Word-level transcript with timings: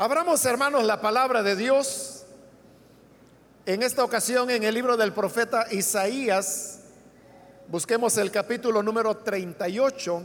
Abramos, 0.00 0.42
hermanos, 0.46 0.84
la 0.84 1.02
palabra 1.02 1.42
de 1.42 1.54
Dios. 1.56 2.24
En 3.66 3.82
esta 3.82 4.02
ocasión 4.02 4.48
en 4.48 4.62
el 4.62 4.74
libro 4.74 4.96
del 4.96 5.12
profeta 5.12 5.66
Isaías, 5.72 6.80
busquemos 7.68 8.16
el 8.16 8.30
capítulo 8.30 8.82
número 8.82 9.18
38. 9.18 10.22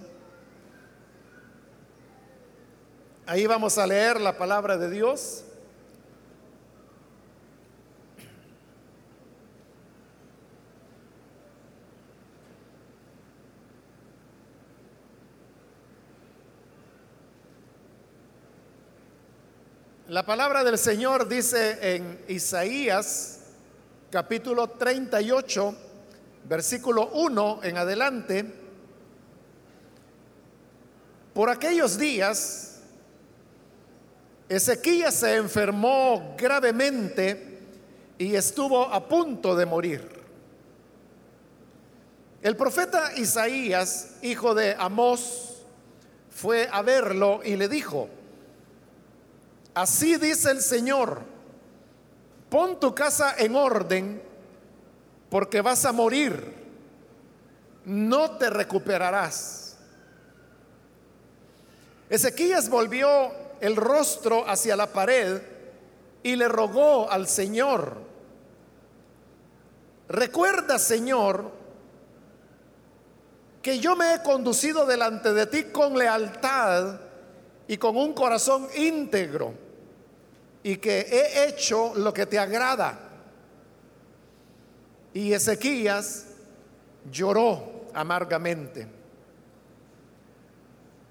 Ahí 3.26 3.46
vamos 3.48 3.78
a 3.78 3.86
leer 3.86 4.22
la 4.22 4.38
palabra 4.38 4.78
de 4.78 4.90
Dios. 4.90 5.44
La 20.16 20.26
palabra 20.26 20.63
del 20.63 20.77
Señor 20.77 21.27
dice 21.27 21.77
en 21.81 22.21
Isaías 22.30 23.41
capítulo 24.09 24.70
38, 24.70 25.76
versículo 26.45 27.09
1 27.09 27.59
en 27.63 27.77
adelante, 27.77 28.45
por 31.34 31.49
aquellos 31.49 31.98
días, 31.98 32.80
Ezequías 34.48 35.16
se 35.16 35.36
enfermó 35.36 36.34
gravemente 36.38 37.59
y 38.17 38.36
estuvo 38.36 38.84
a 38.86 39.09
punto 39.09 39.53
de 39.53 39.66
morir. 39.66 40.09
El 42.41 42.55
profeta 42.55 43.11
Isaías, 43.17 44.16
hijo 44.22 44.55
de 44.55 44.77
Amós, 44.80 45.58
fue 46.30 46.70
a 46.72 46.81
verlo 46.84 47.41
y 47.44 47.58
le 47.58 47.67
dijo, 47.67 48.08
Así 49.75 50.15
dice 50.15 50.52
el 50.52 50.61
Señor, 50.61 51.20
pon 52.50 52.80
tu 52.80 52.95
casa 52.95 53.36
en 53.38 53.58
orden 53.58 54.22
porque 55.30 55.59
vas 55.59 55.83
a 55.83 55.91
morir, 55.91 56.53
no 57.83 58.38
te 58.38 58.50
recuperarás. 58.50 59.75
Ezequías 62.09 62.69
volvió 62.69 63.33
el 63.59 63.75
rostro 63.75 64.47
hacia 64.47 64.77
la 64.77 64.88
pared 64.88 65.41
y 66.23 66.38
le 66.38 66.47
rogó 66.47 67.11
al 67.11 67.28
Señor, 67.28 67.97
recuerda 70.07 70.80
Señor, 70.80 71.52
que 73.61 73.80
yo 73.80 73.97
me 73.97 74.13
he 74.13 74.23
conducido 74.23 74.85
delante 74.85 75.33
de 75.33 75.47
ti 75.47 75.63
con 75.66 75.97
lealtad 75.97 77.02
y 77.67 77.75
con 77.75 77.97
un 77.97 78.13
corazón 78.13 78.69
íntegro 78.78 79.64
y 80.66 80.77
que 80.77 81.02
he 81.02 81.47
hecho 81.47 81.94
lo 81.94 82.11
que 82.11 82.25
te 82.25 82.39
agrada. 82.39 82.97
Y 85.13 85.31
Ezequías 85.31 86.25
lloró 87.11 87.85
amargamente. 87.94 88.88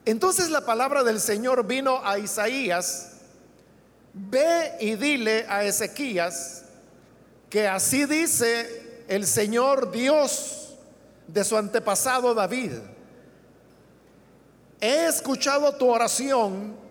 Entonces 0.04 0.50
la 0.50 0.62
palabra 0.62 1.04
del 1.04 1.20
Señor 1.20 1.64
vino 1.64 2.04
a 2.04 2.18
Isaías, 2.18 3.12
ve 4.12 4.72
y 4.80 4.96
dile 4.96 5.46
a 5.48 5.62
Ezequías 5.62 6.64
que 7.48 7.68
así 7.68 8.06
dice 8.06 9.04
el 9.06 9.24
Señor 9.24 9.92
Dios 9.92 10.74
de 11.28 11.44
su 11.44 11.56
antepasado 11.56 12.34
David. 12.34 12.72
He 14.80 15.06
escuchado 15.06 15.76
tu 15.76 15.88
oración 15.88 16.83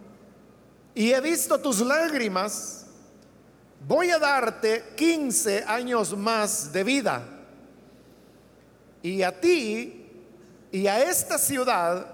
y 0.96 1.12
he 1.12 1.22
visto 1.22 1.60
tus 1.60 1.80
lágrimas, 1.80 2.86
voy 3.88 4.12
a 4.12 4.20
darte 4.20 4.94
15 4.96 5.64
años 5.66 6.16
más 6.16 6.72
de 6.72 6.84
vida. 6.84 7.24
Y 9.02 9.24
a 9.24 9.40
ti 9.40 10.08
y 10.72 10.88
a 10.88 11.04
esta 11.04 11.38
ciudad 11.38 12.08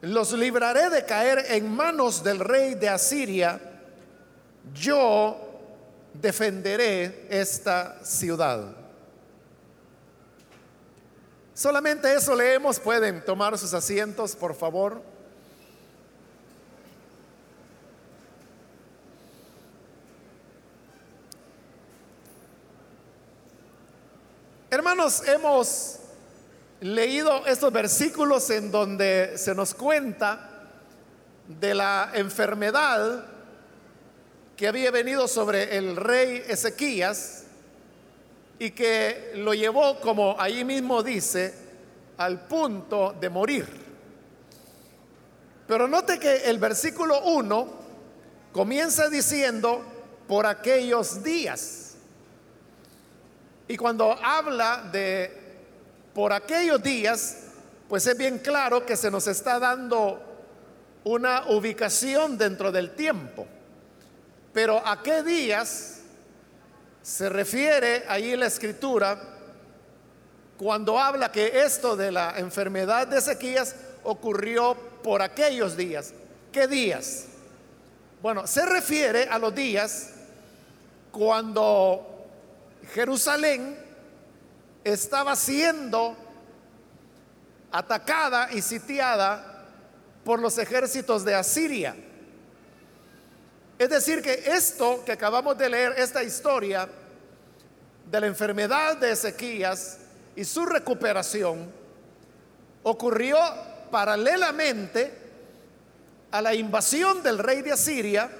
los 0.00 0.32
libraré 0.32 0.88
de 0.88 1.04
caer 1.04 1.44
en 1.48 1.70
manos 1.70 2.22
del 2.22 2.38
rey 2.38 2.74
de 2.74 2.88
Asiria. 2.88 3.60
Yo 4.72 5.36
defenderé 6.14 7.26
esta 7.28 8.02
ciudad. 8.04 8.76
Solamente 11.52 12.14
eso 12.14 12.34
leemos. 12.34 12.80
Pueden 12.80 13.22
tomar 13.24 13.58
sus 13.58 13.74
asientos, 13.74 14.34
por 14.34 14.54
favor. 14.54 15.02
Hermanos, 24.72 25.26
hemos 25.26 25.96
leído 26.80 27.44
estos 27.44 27.72
versículos 27.72 28.48
en 28.50 28.70
donde 28.70 29.36
se 29.36 29.52
nos 29.52 29.74
cuenta 29.74 30.68
de 31.48 31.74
la 31.74 32.12
enfermedad 32.14 33.26
que 34.56 34.68
había 34.68 34.92
venido 34.92 35.26
sobre 35.26 35.76
el 35.76 35.96
rey 35.96 36.44
Ezequías 36.46 37.46
y 38.60 38.70
que 38.70 39.32
lo 39.34 39.54
llevó, 39.54 39.98
como 39.98 40.36
ahí 40.38 40.64
mismo 40.64 41.02
dice, 41.02 41.52
al 42.18 42.46
punto 42.46 43.16
de 43.20 43.28
morir. 43.28 43.66
Pero 45.66 45.88
note 45.88 46.20
que 46.20 46.48
el 46.48 46.60
versículo 46.60 47.22
1 47.22 47.68
comienza 48.52 49.08
diciendo, 49.08 49.82
por 50.28 50.46
aquellos 50.46 51.24
días. 51.24 51.79
Y 53.70 53.76
cuando 53.76 54.18
habla 54.20 54.88
de 54.90 55.30
por 56.12 56.32
aquellos 56.32 56.82
días, 56.82 57.36
pues 57.88 58.04
es 58.04 58.18
bien 58.18 58.40
claro 58.40 58.84
que 58.84 58.96
se 58.96 59.12
nos 59.12 59.28
está 59.28 59.60
dando 59.60 60.20
una 61.04 61.44
ubicación 61.50 62.36
dentro 62.36 62.72
del 62.72 62.96
tiempo. 62.96 63.46
Pero 64.52 64.84
a 64.84 65.00
qué 65.04 65.22
días 65.22 66.00
se 67.00 67.28
refiere 67.28 68.02
ahí 68.08 68.34
la 68.34 68.46
escritura 68.46 69.16
cuando 70.58 70.98
habla 70.98 71.30
que 71.30 71.62
esto 71.62 71.94
de 71.94 72.10
la 72.10 72.40
enfermedad 72.40 73.06
de 73.06 73.18
Ezequías 73.18 73.76
ocurrió 74.02 74.74
por 75.04 75.22
aquellos 75.22 75.76
días. 75.76 76.12
¿Qué 76.50 76.66
días? 76.66 77.26
Bueno, 78.20 78.48
se 78.48 78.66
refiere 78.66 79.28
a 79.28 79.38
los 79.38 79.54
días 79.54 80.10
cuando 81.12 82.09
Jerusalén 82.94 83.78
estaba 84.84 85.36
siendo 85.36 86.16
atacada 87.70 88.52
y 88.52 88.62
sitiada 88.62 89.66
por 90.24 90.40
los 90.40 90.58
ejércitos 90.58 91.24
de 91.24 91.34
Asiria. 91.34 91.94
Es 93.78 93.88
decir, 93.88 94.22
que 94.22 94.32
esto 94.46 95.02
que 95.04 95.12
acabamos 95.12 95.56
de 95.56 95.70
leer, 95.70 95.94
esta 95.96 96.22
historia 96.22 96.88
de 98.10 98.20
la 98.20 98.26
enfermedad 98.26 98.96
de 98.96 99.12
Ezequías 99.12 99.98
y 100.36 100.44
su 100.44 100.66
recuperación, 100.66 101.72
ocurrió 102.82 103.38
paralelamente 103.90 105.12
a 106.30 106.42
la 106.42 106.54
invasión 106.54 107.22
del 107.22 107.38
rey 107.38 107.62
de 107.62 107.72
Asiria, 107.72 108.30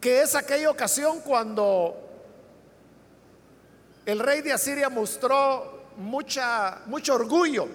que 0.00 0.22
es 0.22 0.34
aquella 0.34 0.70
ocasión 0.70 1.20
cuando 1.20 2.11
el 4.04 4.18
rey 4.18 4.40
de 4.40 4.52
Asiria 4.52 4.88
mostró 4.88 5.92
mucha, 5.96 6.82
mucho 6.86 7.14
orgullo. 7.14 7.68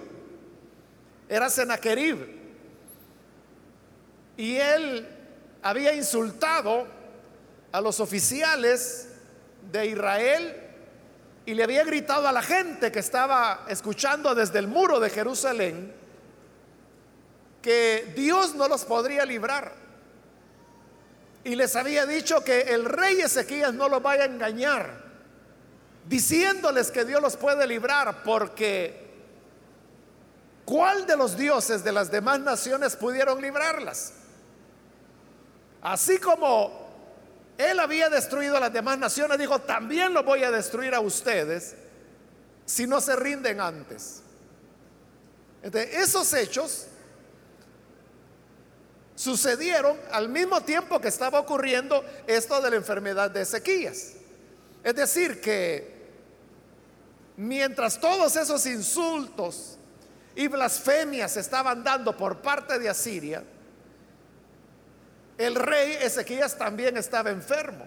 Era 1.29 1.49
Senaquerib. 1.49 2.38
Y 4.35 4.55
él 4.57 5.07
había 5.63 5.94
insultado 5.94 6.85
a 7.71 7.81
los 7.81 8.00
oficiales 8.00 9.09
de 9.71 9.88
Israel 9.88 10.63
y 11.45 11.53
le 11.53 11.63
había 11.63 11.83
gritado 11.83 12.27
a 12.27 12.31
la 12.31 12.41
gente 12.41 12.91
que 12.91 13.00
estaba 13.00 13.65
escuchando 13.69 14.35
desde 14.35 14.59
el 14.59 14.68
muro 14.68 15.00
de 15.00 15.09
Jerusalén 15.09 15.94
que 17.62 18.13
Dios 18.15 18.53
no 18.56 18.68
los 18.68 18.85
podría 18.85 19.25
librar. 19.25 19.73
Y 21.44 21.56
les 21.56 21.75
había 21.75 22.06
dicho 22.06 22.44
que 22.44 22.62
el 22.62 22.85
rey 22.85 23.21
Ezequías 23.21 23.73
no 23.73 23.89
los 23.89 24.01
vaya 24.01 24.23
a 24.23 24.27
engañar 24.27 25.06
diciéndoles 26.07 26.92
que 26.92 27.06
Dios 27.06 27.21
los 27.21 27.36
puede 27.36 27.68
librar 27.68 28.24
porque 28.24 29.07
¿cuál 30.65 31.06
de 31.06 31.18
los 31.18 31.38
dioses 31.38 31.83
de 31.83 31.92
las 31.92 32.12
demás 32.12 32.39
naciones 32.39 32.95
pudieron 32.95 33.42
librarlas? 33.42 34.13
Así 35.81 36.18
como 36.18 36.88
él 37.57 37.80
había 37.80 38.09
destruido 38.09 38.57
a 38.57 38.59
las 38.59 38.74
demás 38.74 38.98
naciones, 38.98 39.38
dijo, 39.38 39.59
también 39.59 40.13
lo 40.13 40.24
voy 40.24 40.44
a 40.44 40.51
destruir 40.51 40.94
a 40.94 41.00
ustedes 41.00 41.75
si 42.65 42.86
no 42.86 43.01
se 43.01 43.15
rinden 43.15 43.59
antes. 43.59 44.21
Entonces, 45.63 45.95
esos 45.95 46.33
hechos 46.33 46.88
sucedieron 49.15 49.98
al 50.12 50.30
mismo 50.30 50.62
tiempo 50.62 51.01
que 51.01 51.07
estaba 51.07 51.39
ocurriendo 51.39 52.06
esto 52.27 52.62
de 52.62 52.69
la 52.69 52.75
enfermedad 52.75 53.31
de 53.31 53.42
Ezequías. 53.42 54.13
Es 54.83 54.95
decir, 54.95 55.42
que 55.42 55.96
mientras 57.38 58.00
todos 58.00 58.36
esos 58.36 58.66
insultos 58.66 59.78
y 60.36 60.48
blasfemias 60.48 61.38
estaban 61.38 61.84
dando 61.84 62.18
por 62.18 62.42
parte 62.42 62.78
de 62.80 62.89
Asiria, 62.89 63.44
el 65.38 65.56
rey 65.56 65.98
Ezequías 66.01 66.57
también 66.57 66.98
estaba 66.98 67.30
enfermo. 67.30 67.86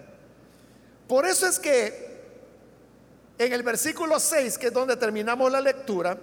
Por 1.08 1.26
eso 1.26 1.46
es 1.46 1.58
que 1.58 2.10
en 3.38 3.52
el 3.52 3.62
versículo 3.62 4.20
6, 4.20 4.56
que 4.56 4.68
es 4.68 4.72
donde 4.72 4.96
terminamos 4.96 5.50
la 5.50 5.60
lectura, 5.60 6.16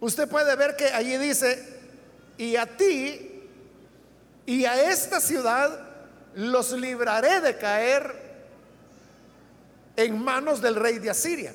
usted 0.00 0.28
puede 0.28 0.54
ver 0.56 0.76
que 0.76 0.88
allí 0.88 1.16
dice, 1.16 1.80
y 2.36 2.56
a 2.56 2.66
ti 2.66 3.48
y 4.44 4.64
a 4.66 4.90
esta 4.90 5.20
ciudad 5.20 5.86
los 6.34 6.72
libraré 6.72 7.40
de 7.40 7.56
caer 7.56 8.25
en 9.96 10.22
manos 10.22 10.60
del 10.60 10.76
rey 10.76 10.98
de 10.98 11.10
Asiria. 11.10 11.52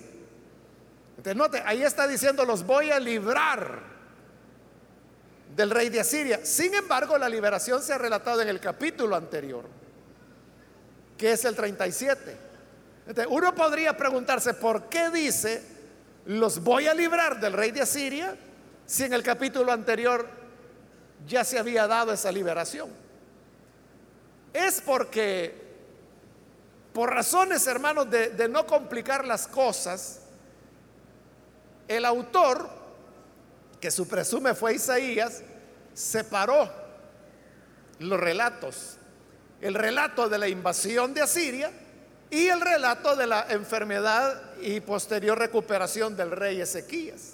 Entonces, 1.17 1.35
note, 1.35 1.61
ahí 1.65 1.83
está 1.83 2.07
diciendo, 2.07 2.43
los 2.45 2.65
voy 2.65 2.89
a 2.89 2.99
librar 2.99 3.83
del 5.55 5.69
rey 5.69 5.89
de 5.89 5.99
Asiria. 5.99 6.43
Sin 6.43 6.73
embargo, 6.73 7.17
la 7.17 7.29
liberación 7.29 7.81
se 7.83 7.93
ha 7.93 7.97
relatado 7.97 8.41
en 8.41 8.47
el 8.47 8.59
capítulo 8.59 9.15
anterior, 9.15 9.65
que 11.17 11.33
es 11.33 11.45
el 11.45 11.55
37. 11.55 12.38
Entonces, 13.07 13.27
uno 13.29 13.53
podría 13.53 13.95
preguntarse, 13.95 14.53
¿por 14.55 14.89
qué 14.89 15.09
dice, 15.09 15.61
los 16.25 16.63
voy 16.63 16.87
a 16.87 16.94
librar 16.94 17.39
del 17.39 17.53
rey 17.53 17.71
de 17.71 17.81
Asiria, 17.81 18.35
si 18.85 19.03
en 19.03 19.13
el 19.13 19.23
capítulo 19.23 19.71
anterior 19.71 20.27
ya 21.27 21.44
se 21.44 21.59
había 21.59 21.87
dado 21.87 22.13
esa 22.13 22.31
liberación? 22.31 22.89
Es 24.53 24.81
porque, 24.81 25.70
por 26.93 27.13
razones, 27.13 27.65
hermanos, 27.67 28.09
de, 28.09 28.47
no 28.49 28.65
complicar 28.65 29.25
las 29.25 29.47
cosas, 29.47 30.19
el 31.88 32.05
autor, 32.05 32.69
que 33.79 33.91
su 33.91 34.07
presume 34.07 34.53
fue 34.53 34.75
Isaías, 34.75 35.41
separó 35.93 36.69
los 37.99 38.19
relatos. 38.19 38.97
El 39.61 39.73
relato 39.73 40.27
de 40.27 40.38
la 40.38 40.47
invasión 40.47 41.13
de 41.13 41.21
Asiria 41.21 41.71
y 42.29 42.47
el 42.47 42.59
relato 42.59 43.15
de 43.15 43.27
la 43.27 43.45
enfermedad 43.49 44.41
y 44.61 44.79
posterior 44.81 45.37
recuperación 45.37 46.15
del 46.17 46.31
rey 46.31 46.59
Ezequías. 46.59 47.33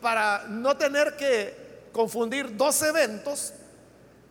Para 0.00 0.44
no 0.48 0.76
tener 0.76 1.16
que 1.16 1.90
confundir 1.92 2.56
dos 2.56 2.80
eventos 2.82 3.52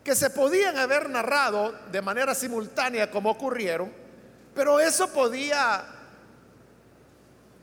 que 0.08 0.16
se 0.16 0.30
podían 0.30 0.78
haber 0.78 1.10
narrado 1.10 1.76
de 1.92 2.02
manera 2.02 2.34
simultánea 2.34 3.12
como 3.12 3.30
ocurrieron, 3.30 3.92
pero 4.56 4.80
eso 4.80 5.10
podía 5.10 5.86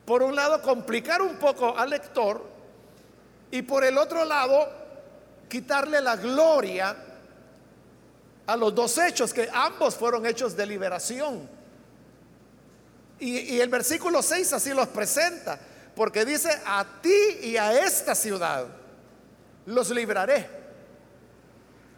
por 0.05 0.23
un 0.23 0.37
lado, 0.37 0.61
complicar 0.61 1.23
un 1.23 1.37
poco 1.37 1.75
al 1.75 1.89
lector 1.89 2.45
y 3.51 3.63
por 3.63 3.83
el 3.83 3.97
otro 3.97 4.27
lado, 4.27 4.71
quitarle 5.49 6.03
la 6.03 6.17
gloria 6.17 6.95
a 8.47 8.57
los 8.57 8.75
dos 8.75 8.99
hechos, 8.99 9.33
que 9.33 9.49
ambos 9.51 9.95
fueron 9.95 10.27
hechos 10.27 10.55
de 10.55 10.67
liberación. 10.67 11.49
Y, 13.21 13.59
el 13.59 13.71
versículo 13.71 14.21
6 14.21 14.53
así 14.53 14.75
los 14.75 14.89
presenta, 14.89 15.59
porque 15.97 16.27
dice, 16.27 16.51
a 16.67 16.85
ti 17.01 17.39
y 17.41 17.57
a 17.57 17.73
esta 17.87 18.15
ciudad 18.15 18.67
los 19.65 19.89
libraré, 19.89 20.64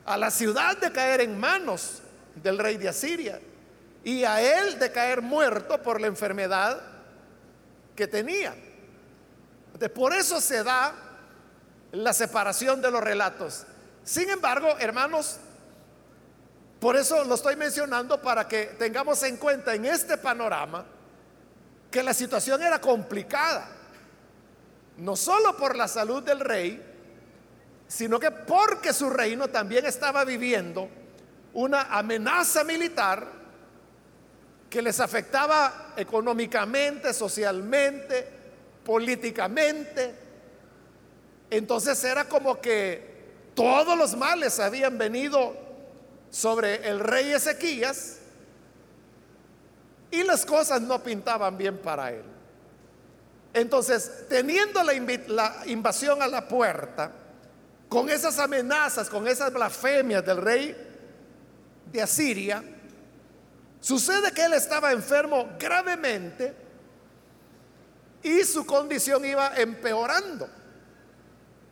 a 0.07 0.17
la 0.17 0.31
ciudad 0.31 0.77
de 0.79 0.93
caer 0.93 1.21
en 1.21 1.39
manos 1.39 2.01
del 2.37 2.59
rey 2.59 2.77
de 2.77 2.89
Asiria 2.89 3.41
y 4.05 4.23
a 4.23 4.41
él 4.41 4.79
de 4.79 4.93
caer 4.93 5.21
muerto 5.21 5.83
por 5.83 6.01
la 6.01 6.07
enfermedad 6.07 6.81
que 7.97 8.07
tenía. 8.07 8.55
por 9.95 10.15
eso 10.15 10.41
se 10.41 10.63
da 10.63 10.95
la 11.91 12.13
separación 12.13 12.81
de 12.81 12.91
los 12.91 13.03
relatos. 13.03 13.67
Sin 14.05 14.31
embargo, 14.31 14.77
hermanos, 14.79 15.39
por 16.79 16.97
eso 16.97 17.25
lo 17.25 17.35
estoy 17.35 17.57
mencionando 17.57 18.23
para 18.23 18.47
que 18.47 18.67
tengamos 18.79 19.23
en 19.25 19.37
cuenta 19.39 19.75
en 19.75 19.87
este 19.87 20.17
panorama 20.19 20.85
que 21.91 22.03
la 22.03 22.15
situación 22.15 22.63
era 22.63 22.81
complicada, 22.81 23.69
no 24.99 25.17
solo 25.17 25.57
por 25.57 25.75
la 25.75 25.89
salud 25.89 26.23
del 26.23 26.41
rey, 26.41 26.96
sino 27.89 28.19
que 28.19 28.31
porque 28.31 28.93
su 28.93 29.11
reino 29.11 29.49
también 29.49 29.87
estaba 29.87 30.25
viviendo 30.25 30.89
una 31.55 31.83
amenaza 31.83 32.65
militar 32.65 33.27
que 34.69 34.83
les 34.83 35.01
afectaba 35.01 35.95
económicamente, 35.97 37.15
socialmente, 37.15 38.29
políticamente. 38.85 40.15
Entonces 41.49 42.03
era 42.05 42.25
como 42.29 42.61
que 42.61 43.17
todos 43.55 43.97
los 43.97 44.17
males 44.17 44.59
habían 44.61 44.99
venido 44.99 45.57
sobre 46.31 46.89
el 46.89 47.01
rey 47.01 47.33
Ezequías 47.33 48.19
y 50.11 50.25
las 50.25 50.45
cosas 50.45 50.83
no 50.83 51.03
pintaban 51.03 51.57
bien 51.57 51.79
para 51.79 52.11
él. 52.11 52.25
Entonces, 53.55 54.27
teniendo 54.29 54.83
la, 54.83 54.93
la, 55.29 55.63
invasión 55.67 56.21
a 56.21 56.27
la 56.27 56.47
puerta, 56.47 57.11
con 57.89 58.09
esas 58.11 58.39
amenazas, 58.39 59.09
con 59.09 59.27
esas 59.29 59.53
blasfemias 59.53 60.25
del 60.25 60.39
rey 60.39 60.77
de 61.93 62.03
Asiria, 62.03 62.63
Sucede 63.87 64.33
que 64.33 64.45
él 64.45 64.53
estaba 64.55 64.91
enfermo 64.91 65.51
gravemente 65.61 66.53
y 68.21 68.43
su 68.43 68.67
condición 68.67 69.25
iba 69.25 69.53
empeorando 69.57 70.49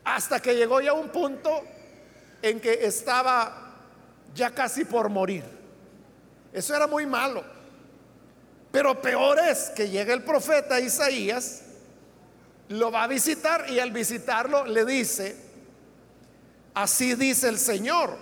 hasta 0.05 0.40
que 0.40 0.55
llegó 0.55 0.81
ya 0.81 0.90
a 0.90 0.94
un 0.94 1.08
punto 1.08 1.64
en 2.40 2.61
que 2.61 2.87
estaba 2.87 3.75
ya 4.32 4.50
casi 4.50 4.84
por 4.84 5.08
morir. 5.08 5.43
Eso 6.52 6.76
era 6.76 6.87
muy 6.87 7.05
malo. 7.05 7.43
Pero 8.70 9.02
peor 9.02 9.40
es 9.40 9.70
que 9.70 9.88
llega 9.88 10.14
el 10.14 10.22
profeta 10.22 10.78
Isaías, 10.78 11.62
lo 12.69 12.93
va 12.93 13.02
a 13.02 13.08
visitar 13.08 13.69
y 13.69 13.81
al 13.81 13.90
visitarlo 13.90 14.66
le 14.66 14.84
dice, 14.84 15.37
así 16.75 17.15
dice 17.15 17.49
el 17.49 17.59
Señor, 17.59 18.17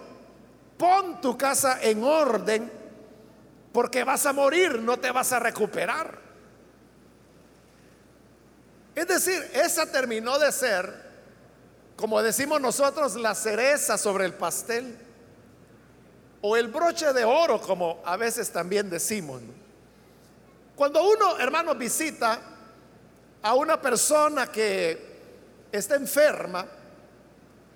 pon 0.77 1.21
tu 1.21 1.37
casa 1.37 1.79
en 1.83 2.05
orden 2.05 2.71
porque 3.73 4.05
vas 4.05 4.27
a 4.27 4.33
morir, 4.33 4.81
no 4.81 4.99
te 4.99 5.11
vas 5.11 5.33
a 5.33 5.41
recuperar. 5.41 6.21
Es 8.95 9.09
decir, 9.09 9.43
esa 9.55 9.91
terminó 9.91 10.39
de 10.39 10.53
ser, 10.53 11.11
como 11.97 12.23
decimos 12.23 12.61
nosotros, 12.61 13.17
la 13.17 13.35
cereza 13.35 13.97
sobre 13.97 14.27
el 14.27 14.35
pastel 14.35 14.99
o 16.43 16.57
el 16.57 16.69
broche 16.69 17.13
de 17.13 17.25
oro, 17.25 17.61
como 17.61 18.03
a 18.05 18.17
veces 18.19 18.51
también 18.51 18.91
decimos. 18.91 19.41
Cuando 20.77 21.03
uno, 21.05 21.39
hermano, 21.39 21.75
visita 21.75 22.39
a 23.41 23.55
una 23.55 23.81
persona 23.81 24.49
que 24.49 25.13
está 25.73 25.95
enferma, 25.95 26.67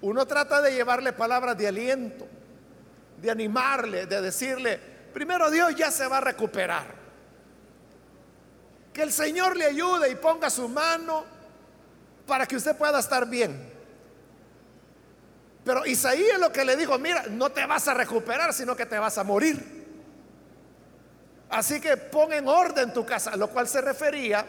uno 0.03 0.26
trata 0.26 0.61
de 0.61 0.73
llevarle 0.73 1.12
palabras 1.12 1.57
de 1.57 1.69
aliento, 1.69 2.26
de 3.21 3.31
animarle, 3.31 4.07
de 4.07 4.21
decirle, 4.21 4.79
primero 5.12 5.50
Dios 5.50 5.75
ya 5.75 5.91
se 5.91 6.07
va 6.07 6.19
a 6.19 6.21
recuperar. 6.21 6.95
Que 8.93 9.03
el 9.03 9.12
Señor 9.12 9.57
le 9.57 9.67
ayude 9.67 10.11
y 10.11 10.15
ponga 10.17 10.50
su 10.50 10.69
mano 10.69 11.25
para 12.26 12.47
que 12.47 12.57
usted 12.57 12.76
pueda 12.76 12.99
estar 12.99 13.26
bien. 13.26 13.75
Pero 15.65 15.85
Isaías 15.85 16.38
lo 16.38 16.53
que 16.53 16.65
le 16.65 16.76
dijo, 16.76 16.99
mira, 16.99 17.25
no 17.29 17.50
te 17.50 17.67
vas 17.67 17.88
a 17.88 17.95
recuperar, 17.95 18.53
sino 18.55 18.76
que 18.76 18.87
te 18.87 18.99
vas 18.99 19.19
a 19.19 19.25
morir. 19.25 19.76
Así 21.49 21.81
que 21.81 21.97
pon 21.97 22.33
en 22.33 22.47
orden 22.47 22.93
tu 22.93 23.05
casa, 23.05 23.33
a 23.33 23.37
lo 23.37 23.49
cual 23.49 23.67
se 23.69 23.81
refería, 23.81 24.45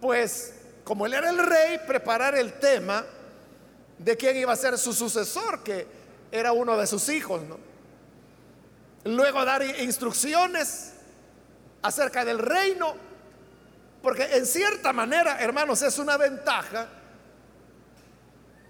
pues, 0.00 0.54
como 0.84 1.06
él 1.06 1.14
era 1.14 1.30
el 1.30 1.38
rey, 1.38 1.80
preparar 1.86 2.34
el 2.36 2.54
tema 2.54 3.04
de 3.98 4.16
quién 4.16 4.36
iba 4.36 4.52
a 4.52 4.56
ser 4.56 4.78
su 4.78 4.92
sucesor, 4.92 5.62
que 5.62 5.86
era 6.30 6.52
uno 6.52 6.76
de 6.76 6.86
sus 6.86 7.08
hijos, 7.08 7.42
¿no? 7.42 7.58
luego 9.06 9.44
dar 9.44 9.62
instrucciones 9.62 10.92
acerca 11.82 12.24
del 12.24 12.38
reino, 12.38 12.94
porque 14.02 14.24
en 14.36 14.46
cierta 14.46 14.92
manera, 14.92 15.40
hermanos, 15.40 15.82
es 15.82 15.98
una 15.98 16.16
ventaja 16.16 16.88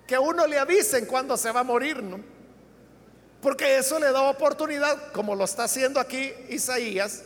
que 0.07 0.19
uno 0.19 0.47
le 0.47 0.59
avisen 0.59 1.07
cuando 1.07 1.37
se 1.37 1.51
va 1.51 1.61
a 1.61 1.65
morir, 1.65 2.03
¿no? 2.03 2.21
Porque 3.41 3.79
eso 3.79 3.99
le 3.99 4.13
da 4.13 4.23
oportunidad, 4.23 5.13
como 5.13 5.35
lo 5.35 5.45
está 5.45 5.65
haciendo 5.65 6.01
aquí 6.01 6.33
Isaías, 6.49 7.23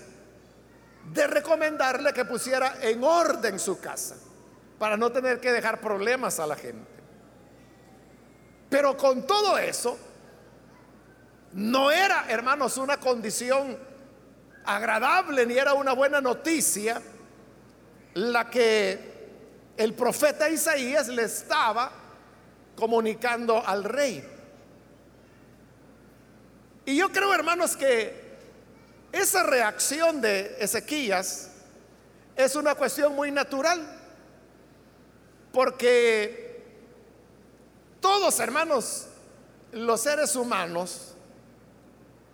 de 1.12 1.26
recomendarle 1.26 2.12
que 2.12 2.24
pusiera 2.24 2.76
en 2.80 3.02
orden 3.02 3.58
su 3.58 3.80
casa, 3.80 4.16
para 4.78 4.96
no 4.96 5.10
tener 5.10 5.40
que 5.40 5.52
dejar 5.52 5.80
problemas 5.80 6.38
a 6.40 6.46
la 6.46 6.56
gente. 6.56 6.99
Pero 8.70 8.96
con 8.96 9.26
todo 9.26 9.58
eso, 9.58 9.98
no 11.52 11.90
era, 11.90 12.26
hermanos, 12.28 12.76
una 12.76 12.98
condición 12.98 13.76
agradable 14.64 15.44
ni 15.44 15.58
era 15.58 15.74
una 15.74 15.92
buena 15.92 16.20
noticia 16.20 17.02
la 18.14 18.48
que 18.48 19.10
el 19.76 19.94
profeta 19.94 20.48
Isaías 20.48 21.08
le 21.08 21.24
estaba 21.24 21.90
comunicando 22.76 23.64
al 23.66 23.82
rey. 23.82 24.24
Y 26.84 26.96
yo 26.96 27.10
creo, 27.10 27.34
hermanos, 27.34 27.76
que 27.76 28.30
esa 29.12 29.42
reacción 29.42 30.20
de 30.20 30.56
Ezequías 30.60 31.50
es 32.36 32.54
una 32.54 32.74
cuestión 32.74 33.14
muy 33.14 33.30
natural, 33.30 33.80
porque 35.52 36.49
todos, 38.00 38.40
hermanos, 38.40 39.06
los 39.72 40.00
seres 40.00 40.34
humanos, 40.36 41.14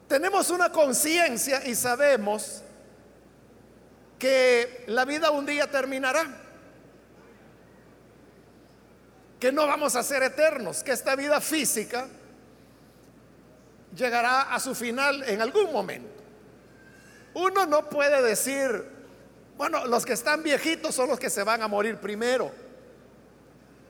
tenemos 0.08 0.50
una 0.50 0.70
conciencia 0.70 1.66
y 1.66 1.74
sabemos 1.74 2.62
que 4.18 4.84
la 4.86 5.04
vida 5.04 5.30
un 5.30 5.44
día 5.44 5.70
terminará, 5.70 6.26
que 9.40 9.52
no 9.52 9.66
vamos 9.66 9.96
a 9.96 10.02
ser 10.02 10.22
eternos, 10.22 10.82
que 10.82 10.92
esta 10.92 11.16
vida 11.16 11.40
física 11.40 12.06
llegará 13.94 14.54
a 14.54 14.60
su 14.60 14.74
final 14.74 15.22
en 15.24 15.42
algún 15.42 15.72
momento. 15.72 16.22
Uno 17.34 17.66
no 17.66 17.90
puede 17.90 18.22
decir, 18.22 18.86
bueno, 19.56 19.86
los 19.86 20.06
que 20.06 20.14
están 20.14 20.42
viejitos 20.42 20.94
son 20.94 21.08
los 21.08 21.18
que 21.18 21.28
se 21.28 21.42
van 21.42 21.62
a 21.62 21.68
morir 21.68 21.98
primero. 21.98 22.50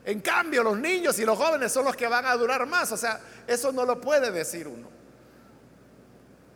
En 0.07 0.21
cambio, 0.21 0.63
los 0.63 0.79
niños 0.79 1.19
y 1.19 1.25
los 1.25 1.37
jóvenes 1.37 1.73
son 1.73 1.85
los 1.85 1.97
que 1.97 2.07
van 2.07 2.25
a 2.27 2.37
durar 2.37 2.65
más. 2.65 2.93
O 2.93 2.97
sea, 2.97 3.21
eso 3.45 3.73
no 3.73 3.85
lo 3.85 4.01
puede 4.01 4.31
decir 4.31 4.69
uno. 4.69 4.89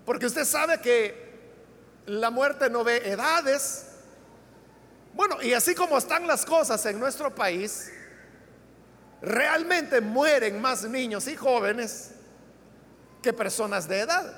Porque 0.07 0.27
usted 0.27 0.45
sabe 0.45 0.81
que 0.81 1.31
la 2.07 2.31
muerte 2.31 2.71
no 2.71 2.85
ve 2.85 3.11
edades. 3.11 3.87
Bueno, 5.15 5.43
y 5.43 5.53
así 5.53 5.75
como 5.75 5.99
están 5.99 6.29
las 6.29 6.47
cosas 6.47 6.87
en 6.87 7.01
nuestro 7.01 7.35
país, 7.35 7.91
realmente 9.21 10.01
mueren 10.01 10.61
más 10.61 10.85
niños 10.85 11.27
y 11.27 11.35
jóvenes 11.35 12.13
que 13.21 13.33
personas 13.33 13.89
de 13.89 13.99
edad. 13.99 14.33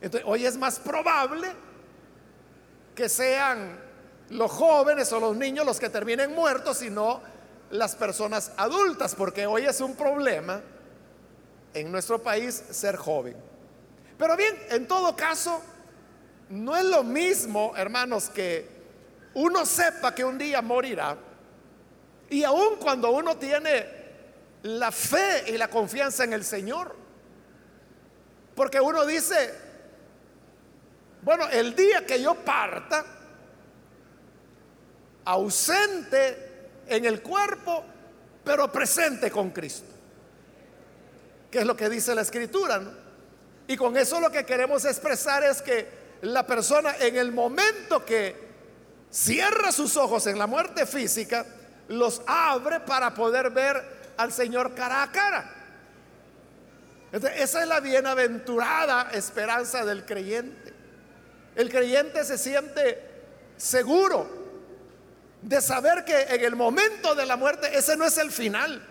Entonces, 0.00 0.28
hoy 0.28 0.44
es 0.44 0.56
más 0.56 0.80
probable 0.80 1.52
que 2.96 3.08
sean 3.08 3.78
los 4.30 4.50
jóvenes 4.50 5.12
o 5.12 5.20
los 5.20 5.36
niños 5.36 5.64
los 5.64 5.78
que 5.78 5.88
terminen 5.88 6.34
muertos 6.34 6.82
y 6.82 6.90
no 6.90 7.30
las 7.72 7.96
personas 7.96 8.52
adultas, 8.58 9.14
porque 9.14 9.46
hoy 9.46 9.64
es 9.64 9.80
un 9.80 9.96
problema 9.96 10.60
en 11.72 11.90
nuestro 11.90 12.22
país 12.22 12.62
ser 12.70 12.96
joven. 12.96 13.34
Pero 14.18 14.36
bien, 14.36 14.54
en 14.68 14.86
todo 14.86 15.16
caso, 15.16 15.60
no 16.50 16.76
es 16.76 16.84
lo 16.84 17.02
mismo, 17.02 17.72
hermanos, 17.74 18.28
que 18.28 18.68
uno 19.34 19.64
sepa 19.64 20.14
que 20.14 20.22
un 20.22 20.36
día 20.36 20.60
morirá 20.60 21.16
y 22.28 22.44
aun 22.44 22.76
cuando 22.76 23.10
uno 23.10 23.38
tiene 23.38 23.86
la 24.64 24.92
fe 24.92 25.44
y 25.48 25.56
la 25.56 25.68
confianza 25.68 26.24
en 26.24 26.34
el 26.34 26.44
Señor. 26.44 26.94
Porque 28.54 28.82
uno 28.82 29.06
dice, 29.06 29.54
bueno, 31.22 31.48
el 31.48 31.74
día 31.74 32.04
que 32.04 32.20
yo 32.20 32.34
parta, 32.34 33.02
ausente 35.24 36.51
en 36.96 37.04
el 37.04 37.22
cuerpo, 37.22 37.84
pero 38.44 38.70
presente 38.70 39.30
con 39.30 39.50
Cristo. 39.50 39.88
Que 41.50 41.60
es 41.60 41.66
lo 41.66 41.76
que 41.76 41.88
dice 41.88 42.14
la 42.14 42.22
escritura, 42.22 42.78
¿no? 42.78 42.90
Y 43.66 43.76
con 43.76 43.96
eso 43.96 44.20
lo 44.20 44.30
que 44.30 44.44
queremos 44.44 44.84
expresar 44.84 45.44
es 45.44 45.62
que 45.62 45.88
la 46.22 46.46
persona 46.46 46.96
en 46.98 47.16
el 47.16 47.32
momento 47.32 48.04
que 48.04 48.52
cierra 49.10 49.70
sus 49.72 49.96
ojos 49.96 50.26
en 50.26 50.38
la 50.38 50.46
muerte 50.46 50.86
física, 50.86 51.44
los 51.88 52.22
abre 52.26 52.80
para 52.80 53.12
poder 53.14 53.50
ver 53.50 53.82
al 54.16 54.32
Señor 54.32 54.74
cara 54.74 55.02
a 55.02 55.12
cara. 55.12 55.54
esa 57.12 57.62
es 57.62 57.68
la 57.68 57.80
bienaventurada 57.80 59.10
esperanza 59.12 59.84
del 59.84 60.04
creyente. 60.04 60.72
El 61.54 61.68
creyente 61.68 62.24
se 62.24 62.38
siente 62.38 63.10
seguro 63.58 64.41
de 65.42 65.60
saber 65.60 66.04
que 66.04 66.22
en 66.22 66.44
el 66.44 66.56
momento 66.56 67.14
de 67.14 67.26
la 67.26 67.36
muerte 67.36 67.76
ese 67.76 67.96
no 67.96 68.04
es 68.04 68.16
el 68.18 68.30
final, 68.30 68.82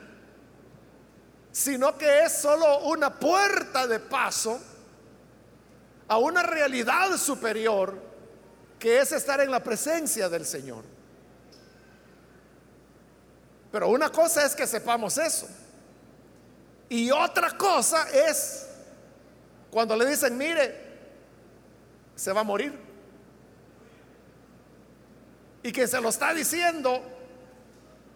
sino 1.52 1.98
que 1.98 2.24
es 2.24 2.34
solo 2.34 2.86
una 2.86 3.18
puerta 3.18 3.88
de 3.88 4.00
paso 4.00 4.60
a 6.08 6.18
una 6.18 6.44
realidad 6.44 7.18
superior 7.18 7.98
que 8.78 9.00
es 9.00 9.12
estar 9.12 9.40
en 9.40 9.52
la 9.52 9.64
presencia 9.64 10.28
del 10.28 10.46
Señor. 10.46 10.84
Pero 13.72 13.88
una 13.88 14.12
cosa 14.12 14.46
es 14.46 14.54
que 14.54 14.68
sepamos 14.68 15.18
eso. 15.18 15.48
Y 16.90 17.10
otra 17.12 17.56
cosa 17.58 18.10
es 18.10 18.68
cuando 19.70 19.96
le 19.96 20.06
dicen, 20.06 20.38
mire, 20.38 20.76
se 22.16 22.34
va 22.34 22.42
a 22.42 22.44
morir. 22.44 22.91
Y 25.64 25.72
que 25.72 25.88
se 25.88 26.02
lo 26.02 26.10
está 26.10 26.34
diciendo, 26.34 27.02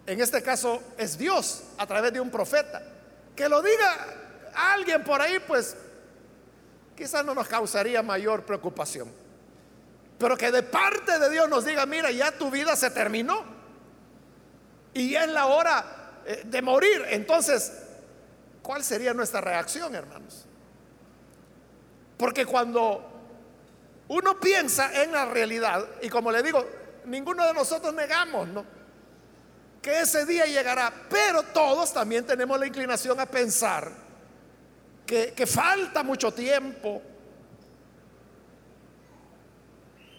en 0.06 0.20
este 0.20 0.42
caso 0.42 0.82
es 0.98 1.16
Dios, 1.16 1.62
a 1.78 1.86
través 1.86 2.12
de 2.12 2.20
un 2.20 2.30
profeta. 2.30 2.82
Que 3.34 3.48
lo 3.48 3.62
diga 3.62 4.06
alguien 4.54 5.04
por 5.04 5.20
ahí, 5.20 5.38
pues 5.46 5.76
quizás 6.96 7.24
no 7.24 7.34
nos 7.34 7.46
causaría 7.46 8.02
mayor 8.02 8.44
preocupación. 8.44 9.10
Pero 10.18 10.36
que 10.36 10.50
de 10.50 10.62
parte 10.62 11.18
de 11.18 11.30
Dios 11.30 11.48
nos 11.48 11.64
diga, 11.64 11.84
mira, 11.86 12.10
ya 12.10 12.32
tu 12.32 12.50
vida 12.50 12.74
se 12.74 12.90
terminó. 12.90 13.44
Y 14.94 15.10
ya 15.10 15.24
es 15.24 15.30
la 15.30 15.46
hora 15.46 16.22
eh, 16.24 16.42
de 16.44 16.62
morir. 16.62 17.04
Entonces, 17.10 17.72
¿cuál 18.62 18.82
sería 18.82 19.12
nuestra 19.12 19.42
reacción, 19.42 19.94
hermanos? 19.94 20.46
Porque 22.16 22.46
cuando 22.46 23.12
uno 24.08 24.40
piensa 24.40 25.02
en 25.02 25.12
la 25.12 25.26
realidad, 25.26 25.86
y 26.00 26.08
como 26.08 26.32
le 26.32 26.42
digo, 26.42 26.66
ninguno 27.06 27.46
de 27.46 27.54
nosotros 27.54 27.94
negamos, 27.94 28.48
¿no? 28.48 28.64
Que 29.80 30.00
ese 30.00 30.26
día 30.26 30.44
llegará, 30.46 30.92
pero 31.08 31.42
todos 31.42 31.92
también 31.92 32.26
tenemos 32.26 32.58
la 32.58 32.66
inclinación 32.66 33.18
a 33.20 33.26
pensar 33.26 33.90
que, 35.06 35.46
falta 35.46 36.02
mucho 36.02 36.32
tiempo. 36.32 37.00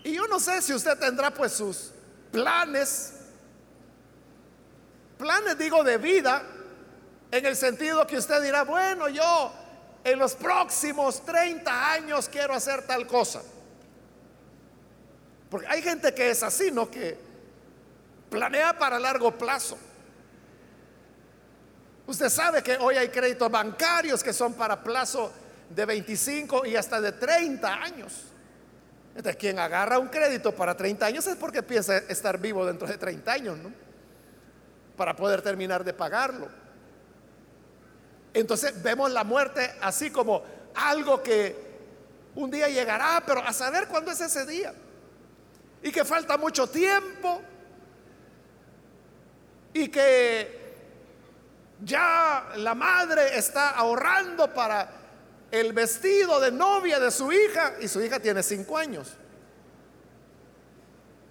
Y 0.03 0.13
yo 0.13 0.25
no 0.27 0.39
sé 0.39 0.61
si 0.61 0.73
usted 0.73 0.97
tendrá 0.97 1.31
pues 1.31 1.51
sus 1.51 1.91
planes, 2.31 3.13
planes 5.17 5.57
digo 5.57 5.83
de 5.83 5.97
vida, 5.97 6.43
en 7.29 7.45
el 7.45 7.57
sentido 7.57 8.07
que 8.07 8.17
usted 8.17 8.41
dirá, 8.41 8.63
bueno, 8.63 9.09
yo 9.09 9.51
en 10.05 10.17
los 10.17 10.35
próximos 10.35 11.25
30 11.25 11.91
años 11.91 12.29
quiero 12.29 12.53
hacer 12.53 12.87
tal 12.87 13.05
cosa. 13.05 13.41
Porque 15.49 15.67
hay 15.67 15.81
gente 15.81 16.13
que 16.13 16.29
es 16.29 16.43
así, 16.43 16.71
¿no? 16.71 16.89
Que 16.89 17.17
planea 18.29 18.77
para 18.77 18.99
largo 18.99 19.31
plazo. 19.37 19.77
Usted 22.05 22.29
sabe 22.29 22.63
que 22.63 22.77
hoy 22.77 22.95
hay 22.95 23.09
créditos 23.09 23.49
bancarios 23.51 24.23
que 24.23 24.33
son 24.33 24.53
para 24.53 24.81
plazo 24.81 25.31
de 25.69 25.85
25 25.85 26.65
y 26.65 26.75
hasta 26.75 27.01
de 27.01 27.11
30 27.11 27.73
años. 27.73 28.13
Entonces, 29.15 29.35
quien 29.35 29.59
agarra 29.59 29.99
un 29.99 30.07
crédito 30.07 30.53
para 30.53 30.77
30 30.77 31.05
años 31.05 31.27
es 31.27 31.35
porque 31.35 31.63
piensa 31.63 31.97
estar 31.97 32.37
vivo 32.37 32.65
dentro 32.65 32.87
de 32.87 32.97
30 32.97 33.31
años, 33.31 33.57
¿no? 33.57 33.71
Para 34.95 35.15
poder 35.15 35.41
terminar 35.41 35.83
de 35.83 35.93
pagarlo. 35.93 36.47
Entonces 38.33 38.81
vemos 38.83 39.11
la 39.11 39.23
muerte 39.23 39.73
así 39.81 40.11
como 40.11 40.43
algo 40.75 41.23
que 41.23 41.55
un 42.35 42.51
día 42.51 42.69
llegará, 42.69 43.23
pero 43.25 43.41
a 43.41 43.51
saber 43.51 43.87
cuándo 43.87 44.11
es 44.11 44.21
ese 44.21 44.45
día. 44.45 44.73
Y 45.83 45.91
que 45.91 46.03
falta 46.05 46.37
mucho 46.37 46.67
tiempo. 46.67 47.41
Y 49.73 49.89
que 49.89 50.67
ya 51.83 52.53
la 52.55 52.73
madre 52.73 53.37
está 53.37 53.71
ahorrando 53.71 54.53
para 54.53 54.89
el 55.51 55.73
vestido 55.73 56.39
de 56.39 56.51
novia 56.51 56.99
de 56.99 57.11
su 57.11 57.31
hija 57.31 57.75
y 57.79 57.87
su 57.87 58.01
hija 58.01 58.19
tiene 58.19 58.43
cinco 58.43 58.77
años. 58.77 59.13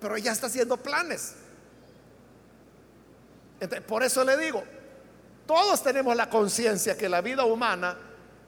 Pero 0.01 0.17
ya 0.19 0.33
está 0.33 0.47
haciendo 0.47 0.77
planes. 0.77 1.35
por 3.87 4.03
eso 4.03 4.25
le 4.25 4.37
digo, 4.37 4.63
todos 5.47 5.83
tenemos 5.83 6.15
la 6.17 6.29
conciencia 6.29 6.97
que 6.97 7.09
la 7.09 7.21
vida 7.21 7.45
humana 7.45 7.97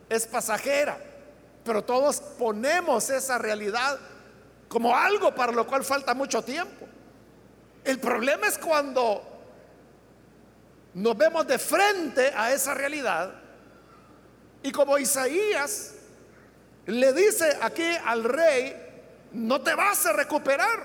es 0.09 0.27
pasajera, 0.27 0.99
pero 1.65 1.83
todos 1.83 2.21
ponemos 2.21 3.11
esa 3.11 3.39
realidad 3.39 3.99
como 4.69 4.95
algo 4.95 5.35
para 5.35 5.53
lo 5.53 5.67
cual 5.67 5.85
falta 5.85 6.15
mucho 6.15 6.43
tiempo. 6.43 6.87
El 7.85 7.99
problema 7.99 8.47
es 8.47 8.59
cuando 8.59 9.23
nos 10.95 11.17
vemos 11.17 11.47
de 11.47 11.59
frente 11.59 12.33
a 12.37 12.53
esa 12.53 12.75
realidad 12.75 13.33
y 14.63 14.73
como 14.73 14.99
Isaías 14.99 15.95
le 16.87 17.13
dice 17.13 17.59
aquí 17.61 17.89
al 18.05 18.25
rey, 18.25 18.75
no 19.33 19.61
te 19.61 19.75
vas 19.75 20.07
a 20.07 20.13
recuperar, 20.13 20.85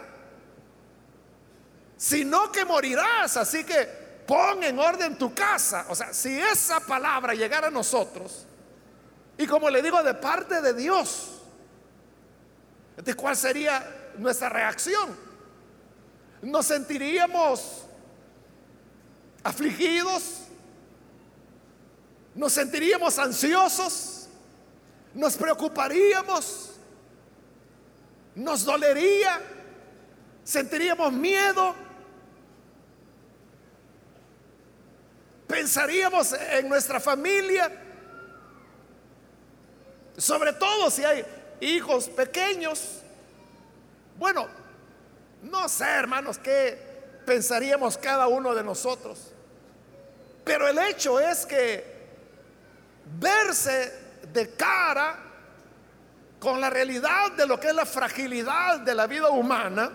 sino 1.98 2.52
que 2.52 2.66
morirás, 2.66 3.38
así 3.38 3.64
que 3.64 4.04
pon 4.28 4.64
en 4.64 4.80
orden 4.80 5.18
tu 5.18 5.34
casa. 5.34 5.86
O 5.90 5.96
sea, 5.96 6.14
si 6.14 6.38
esa 6.40 6.82
palabra 6.82 7.34
llegara 7.34 7.68
a 7.68 7.72
nosotros, 7.72 8.46
y 9.38 9.48
como 9.48 9.70
le 9.70 9.82
digo, 9.82 10.04
de 10.04 10.14
parte 10.14 10.62
de 10.62 10.74
Dios, 10.74 11.33
¿de 12.98 13.14
cuál 13.16 13.36
sería 13.36 14.12
nuestra 14.18 14.50
reacción? 14.50 15.16
Nos 16.42 16.66
sentiríamos 16.68 17.84
afligidos, 19.44 20.42
nos 22.36 22.54
sentiríamos 22.54 23.18
ansiosos, 23.20 24.28
nos 25.14 25.36
preocuparíamos, 25.36 26.72
nos 28.36 28.66
dolería, 28.66 29.40
sentiríamos 30.44 31.14
miedo, 31.14 31.76
pensaríamos 35.48 36.34
en 36.34 36.68
nuestra 36.68 37.00
familia, 37.00 37.72
sobre 40.18 40.54
todo 40.54 40.90
si 40.90 41.04
hay 41.04 41.24
hijos 41.64 42.10
pequeños. 42.10 43.00
Bueno, 44.18 44.48
no 45.44 45.68
sé, 45.70 45.86
hermanos, 45.86 46.38
qué 46.38 46.94
pensaríamos 47.26 47.98
cada 47.98 48.28
uno 48.28 48.54
de 48.54 48.64
nosotros. 48.64 49.32
Pero 50.44 50.68
el 50.68 50.78
hecho 50.78 51.20
es 51.20 51.46
que 51.46 51.94
verse 53.20 53.94
de 54.32 54.50
cara 54.56 55.20
con 56.40 56.60
la 56.60 56.70
realidad 56.70 57.32
de 57.38 57.48
lo 57.48 57.60
que 57.60 57.70
es 57.70 57.76
la 57.76 57.86
fragilidad 57.86 58.82
de 58.82 58.94
la 58.94 59.08
vida 59.08 59.30
humana, 59.30 59.92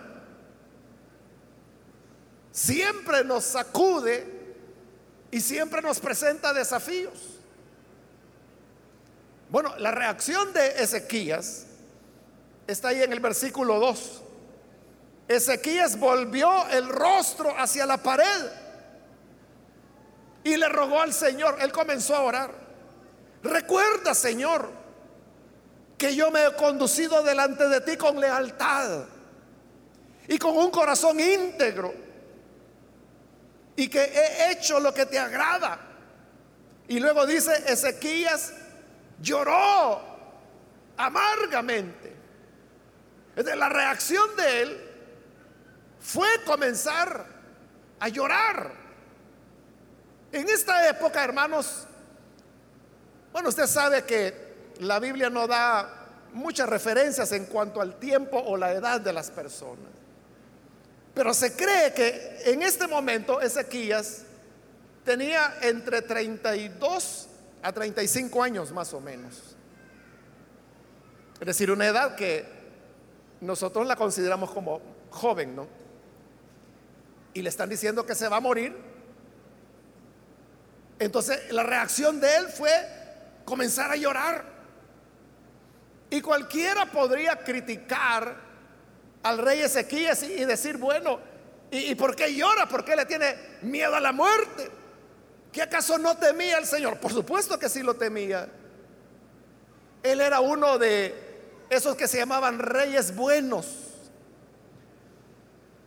siempre 2.51 3.23
nos 3.23 3.45
sacude 3.45 4.27
y 5.31 5.41
siempre 5.41 5.83
nos 5.83 6.01
presenta 6.01 6.55
desafíos. 6.55 7.38
Bueno, 9.51 9.75
la 9.79 9.91
reacción 9.91 10.53
de 10.53 10.83
Ezequías 10.83 11.65
está 12.67 12.89
ahí 12.89 13.03
en 13.03 13.13
el 13.13 13.21
versículo 13.21 13.81
2. 13.81 14.23
Ezequías 15.27 15.99
volvió 15.99 16.69
el 16.69 16.89
rostro 16.89 17.55
hacia 17.59 17.87
la 17.87 17.97
pared 17.97 18.47
y 20.45 20.57
le 20.57 20.69
rogó 20.69 21.01
al 21.01 21.15
Señor. 21.15 21.57
Él 21.61 21.73
comenzó 21.73 22.15
a 22.15 22.21
orar. 22.21 22.51
Recuerda, 23.43 24.15
Señor, 24.15 24.71
que 25.97 26.15
yo 26.15 26.31
me 26.31 26.45
he 26.45 26.55
conducido 26.55 27.23
delante 27.23 27.69
de 27.69 27.81
ti 27.81 27.97
con 27.97 28.21
lealtad 28.21 29.05
y 30.27 30.39
con 30.39 30.57
un 30.59 30.71
corazón 30.71 31.19
íntegro 31.21 31.95
y 33.77 33.89
que 33.89 34.03
he 34.03 34.53
hecho 34.53 34.79
lo 34.79 34.93
que 34.93 35.07
te 35.07 35.19
agrada. 35.19 35.79
Y 36.87 37.01
luego 37.01 37.25
dice, 37.27 37.53
Ezequías 37.67 38.53
lloró 39.21 40.01
amargamente. 40.97 42.17
La 43.37 43.69
reacción 43.69 44.35
de 44.37 44.63
él 44.63 44.91
fue 46.01 46.29
comenzar 46.45 47.27
a 48.01 48.09
llorar. 48.09 48.73
En 50.33 50.49
esta 50.49 50.89
época, 50.89 51.23
hermanos, 51.23 51.87
bueno, 53.33 53.49
usted 53.49 53.67
sabe 53.67 54.05
que 54.05 54.75
la 54.81 54.99
Biblia 54.99 55.31
no 55.31 55.47
da 55.47 55.99
muchas 56.33 56.69
referencias 56.69 57.33
en 57.33 57.47
cuanto 57.47 57.81
al 57.81 57.99
tiempo 57.99 58.39
o 58.39 58.57
la 58.57 58.73
edad 58.73 59.01
de 59.01 59.13
las 59.13 59.31
personas. 59.31 59.87
Pero 61.15 61.35
se 61.35 61.55
cree 61.57 61.93
que 61.95 62.43
en 62.45 62.63
este 62.63 62.87
momento 62.87 63.41
Ezequías 63.41 64.23
tenía 65.05 65.57
entre 65.63 66.03
32 66.03 67.29
a 67.63 67.73
35 67.73 68.43
años 68.43 68.73
más 68.73 68.93
o 68.95 69.01
menos. 69.01 69.57
Es 71.41 71.47
decir, 71.47 71.71
una 71.71 71.87
edad 71.87 72.17
que 72.17 72.45
nosotros 73.41 73.87
la 73.87 73.97
consideramos 73.97 74.51
como 74.51 74.81
joven, 75.11 75.55
¿no? 75.55 75.67
Y 77.35 77.43
le 77.43 77.49
están 77.49 77.69
diciendo 77.69 78.05
que 78.05 78.15
se 78.15 78.29
va 78.29 78.39
a 78.39 78.41
morir. 78.41 78.77
Entonces 80.99 81.53
la 81.53 81.63
reacción 81.63 82.21
de 82.21 82.37
él 82.37 82.49
fue 82.49 82.71
comenzar 83.45 83.91
a 83.91 83.97
llorar. 83.97 84.45
Y 86.11 86.21
cualquiera 86.21 86.87
podría 86.87 87.37
criticar 87.37 88.35
al 89.23 89.39
rey 89.39 89.61
Ezequías 89.61 90.23
y 90.23 90.45
decir, 90.45 90.79
bueno, 90.79 91.21
¿y, 91.71 91.95
por 91.95 92.17
qué 92.17 92.35
llora? 92.35 92.67
¿Por 92.67 92.85
qué 92.85 92.97
le 92.97 93.05
tiene 93.05 93.37
miedo 93.63 93.95
a 93.95 94.01
la 94.01 94.13
muerte? 94.13 94.71
¿Qué 95.59 95.63
acaso 95.63 95.99
no 95.99 96.17
temía 96.17 96.57
al 96.57 96.67
Señor? 96.67 97.01
Por 97.01 97.13
supuesto 97.13 97.59
que 97.59 97.69
sí 97.69 97.83
lo 97.83 97.95
temía. 97.95 98.49
Él 100.05 100.21
era 100.21 100.39
uno 100.39 100.79
de 100.79 101.13
esos 101.69 101.97
que 101.97 102.07
se 102.07 102.19
llamaban 102.19 102.61
reyes 102.61 103.13
buenos. 103.17 103.67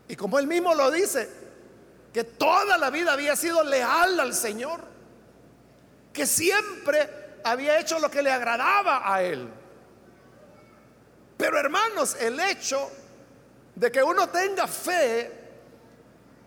Y 0.10 0.18
como 0.18 0.40
él 0.40 0.48
mismo 0.48 0.76
lo 0.76 0.92
dice, 0.92 1.30
que 2.12 2.26
toda 2.26 2.78
la 2.78 2.90
vida 2.90 3.14
había 3.14 3.34
sido 3.38 3.64
leal 3.64 4.20
al 4.20 4.34
Señor, 4.34 4.82
que 6.12 6.26
siempre 6.26 7.40
había 7.42 7.80
hecho 7.80 7.98
lo 7.98 8.12
que 8.12 8.22
le 8.22 8.30
agradaba 8.30 9.10
a 9.10 9.24
él. 9.24 9.48
Pero 11.38 11.58
hermanos, 11.58 12.18
el 12.20 12.38
hecho 12.42 12.92
de 13.74 13.90
que 13.90 14.04
uno 14.04 14.28
tenga 14.28 14.68
fe 14.68 15.32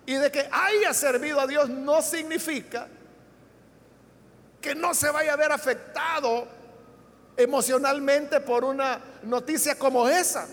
y 0.04 0.12
de 0.12 0.30
que 0.30 0.46
haya 0.52 0.92
servido 0.92 1.40
a 1.40 1.46
Dios 1.46 1.70
no 1.70 2.02
significa 2.02 2.88
que 4.64 4.74
no 4.74 4.94
se 4.94 5.10
vaya 5.10 5.34
a 5.34 5.36
ver 5.36 5.52
afectado 5.52 6.48
emocionalmente 7.36 8.40
por 8.40 8.64
una 8.64 8.98
noticia 9.24 9.78
como 9.78 10.08
esa. 10.08 10.48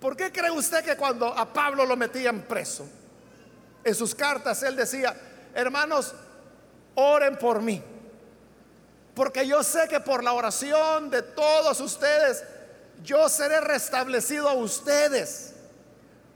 ¿Por 0.00 0.16
qué 0.16 0.30
cree 0.30 0.52
usted 0.52 0.84
que 0.84 0.96
cuando 0.96 1.26
a 1.26 1.52
Pablo 1.52 1.84
lo 1.84 1.96
metían 1.96 2.42
preso, 2.42 2.86
en 3.82 3.92
sus 3.92 4.14
cartas 4.14 4.62
él 4.62 4.76
decía, 4.76 5.16
hermanos, 5.52 6.14
oren 6.94 7.36
por 7.36 7.60
mí? 7.60 7.82
Porque 9.16 9.48
yo 9.48 9.64
sé 9.64 9.88
que 9.88 9.98
por 9.98 10.22
la 10.22 10.32
oración 10.32 11.10
de 11.10 11.22
todos 11.22 11.80
ustedes, 11.80 12.44
yo 13.02 13.28
seré 13.28 13.60
restablecido 13.60 14.48
a 14.48 14.52
ustedes. 14.52 15.54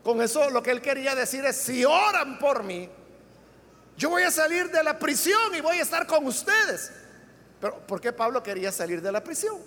Con 0.03 0.21
eso 0.21 0.51
lo 0.51 0.65
que 0.65 0.73
él 0.73 0.83
quería 0.83 1.15
decir 1.15 1.45
es, 1.45 1.57
si 1.57 1.85
oran 1.85 2.41
por 2.41 2.65
mí, 2.65 2.91
yo 4.01 4.09
voy 4.09 4.23
a 4.23 4.31
salir 4.31 4.71
de 4.71 4.83
la 4.83 4.99
prisión 4.99 5.55
y 5.55 5.61
voy 5.61 5.77
a 5.77 5.83
estar 5.83 6.07
con 6.07 6.27
ustedes. 6.27 6.91
Pero 7.61 7.87
¿por 7.87 8.01
qué 8.01 8.15
Pablo 8.15 8.43
quería 8.43 8.73
salir 8.73 9.03
de 9.03 9.13
la 9.13 9.23
prisión? 9.23 9.59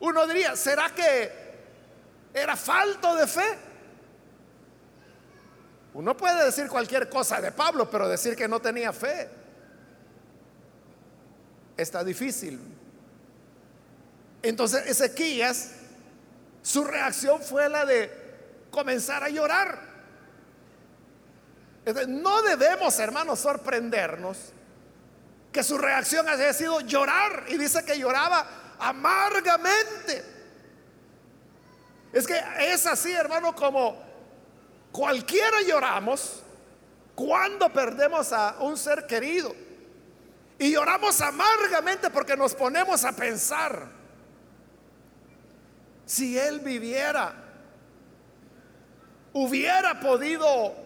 Uno 0.00 0.26
diría, 0.26 0.56
¿será 0.56 0.92
que 0.92 1.30
era 2.34 2.56
falto 2.56 3.14
de 3.14 3.28
fe? 3.28 3.56
Uno 5.94 6.16
puede 6.16 6.44
decir 6.44 6.66
cualquier 6.66 7.08
cosa 7.08 7.40
de 7.40 7.52
Pablo, 7.52 7.88
pero 7.88 8.08
decir 8.08 8.34
que 8.34 8.48
no 8.48 8.58
tenía 8.58 8.92
fe 8.92 9.30
está 11.76 12.02
difícil. 12.02 12.58
Entonces 14.42 14.88
Ezequías, 14.88 15.70
su 16.62 16.82
reacción 16.82 17.40
fue 17.40 17.68
la 17.68 17.84
de 17.84 18.10
comenzar 18.72 19.22
a 19.22 19.28
llorar. 19.28 19.91
No 21.84 22.42
debemos, 22.42 22.98
hermanos, 22.98 23.40
sorprendernos 23.40 24.52
que 25.50 25.62
su 25.62 25.76
reacción 25.76 26.28
haya 26.28 26.52
sido 26.52 26.80
llorar. 26.80 27.44
Y 27.48 27.58
dice 27.58 27.84
que 27.84 27.98
lloraba 27.98 28.46
amargamente. 28.78 30.24
Es 32.12 32.26
que 32.26 32.40
es 32.58 32.86
así, 32.86 33.12
hermano, 33.12 33.54
como 33.54 34.00
cualquiera 34.92 35.62
lloramos 35.62 36.42
cuando 37.14 37.72
perdemos 37.72 38.32
a 38.32 38.56
un 38.60 38.76
ser 38.76 39.06
querido. 39.06 39.54
Y 40.58 40.72
lloramos 40.72 41.20
amargamente 41.20 42.10
porque 42.10 42.36
nos 42.36 42.54
ponemos 42.54 43.04
a 43.04 43.12
pensar, 43.12 43.88
si 46.06 46.38
él 46.38 46.60
viviera, 46.60 47.34
hubiera 49.32 49.98
podido 49.98 50.81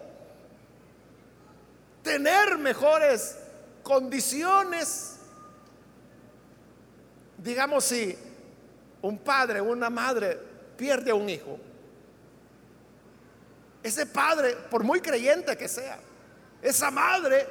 tener 2.07 2.57
mejores 2.57 3.37
condiciones. 3.83 5.17
Digamos 7.37 7.83
si 7.83 8.17
un 9.01 9.17
padre 9.19 9.59
una 9.59 9.89
madre 9.89 10.39
pierde 10.77 11.11
a 11.11 11.15
un 11.15 11.29
hijo, 11.29 11.59
ese 13.83 14.05
padre, 14.05 14.55
por 14.71 14.83
muy 14.83 15.01
creyente 15.01 15.55
que 15.57 15.67
sea, 15.67 15.99
esa 16.61 16.91
madre 16.91 17.47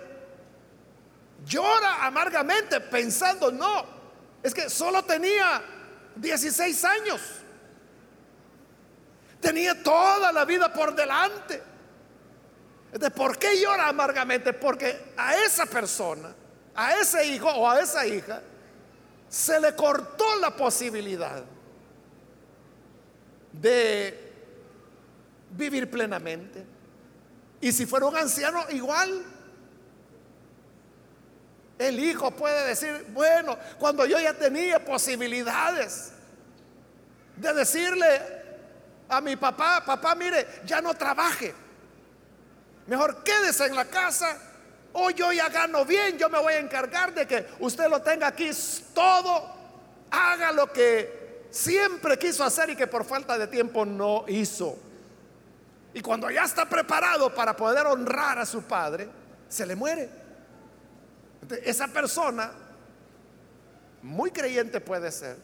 llora 1.44 2.06
amargamente 2.06 2.80
pensando, 2.80 3.52
no, 3.52 3.84
es 4.42 4.54
que 4.54 4.70
solo 4.70 5.04
tenía 5.04 5.62
16 6.16 6.84
años. 6.84 7.20
Tenía 9.40 9.82
toda 9.82 10.32
la 10.32 10.44
vida 10.46 10.72
por 10.72 10.94
delante. 10.94 11.75
¿De 12.92 13.10
por 13.10 13.38
qué 13.38 13.60
llora 13.60 13.88
amargamente? 13.88 14.52
Porque 14.52 15.12
a 15.16 15.36
esa 15.36 15.66
persona, 15.66 16.34
a 16.74 16.98
ese 16.98 17.26
hijo 17.26 17.48
o 17.48 17.68
a 17.68 17.80
esa 17.80 18.06
hija, 18.06 18.40
se 19.28 19.60
le 19.60 19.74
cortó 19.74 20.36
la 20.36 20.56
posibilidad 20.56 21.42
de 23.52 24.32
vivir 25.50 25.90
plenamente. 25.90 26.64
Y 27.60 27.72
si 27.72 27.86
fuera 27.86 28.06
un 28.06 28.16
anciano, 28.16 28.64
igual. 28.70 29.24
El 31.78 32.00
hijo 32.00 32.30
puede 32.30 32.68
decir, 32.68 33.06
bueno, 33.10 33.58
cuando 33.78 34.06
yo 34.06 34.18
ya 34.18 34.32
tenía 34.32 34.82
posibilidades 34.82 36.12
de 37.36 37.52
decirle 37.52 38.22
a 39.08 39.20
mi 39.20 39.36
papá, 39.36 39.84
papá, 39.84 40.14
mire, 40.14 40.46
ya 40.64 40.80
no 40.80 40.94
trabaje. 40.94 41.54
Mejor 42.86 43.22
quédese 43.22 43.66
en 43.66 43.74
la 43.74 43.84
casa. 43.86 44.36
O 44.92 45.10
yo 45.10 45.30
ya 45.32 45.48
gano 45.50 45.84
bien, 45.84 46.16
yo 46.16 46.30
me 46.30 46.38
voy 46.38 46.54
a 46.54 46.58
encargar 46.58 47.12
de 47.12 47.26
que 47.26 47.46
usted 47.60 47.88
lo 47.88 48.00
tenga 48.00 48.28
aquí 48.28 48.50
todo. 48.94 49.54
Haga 50.10 50.52
lo 50.52 50.72
que 50.72 51.48
siempre 51.50 52.18
quiso 52.18 52.44
hacer 52.44 52.70
y 52.70 52.76
que 52.76 52.86
por 52.86 53.04
falta 53.04 53.36
de 53.36 53.46
tiempo 53.46 53.84
no 53.84 54.24
hizo. 54.28 54.78
Y 55.92 56.00
cuando 56.00 56.30
ya 56.30 56.44
está 56.44 56.66
preparado 56.66 57.34
para 57.34 57.56
poder 57.56 57.86
honrar 57.86 58.38
a 58.38 58.46
su 58.46 58.62
padre, 58.62 59.08
se 59.48 59.64
le 59.64 59.74
muere. 59.74 60.08
esa 61.62 61.88
persona, 61.88 62.52
muy 64.02 64.30
creyente 64.30 64.80
puede 64.80 65.10
ser, 65.10 65.36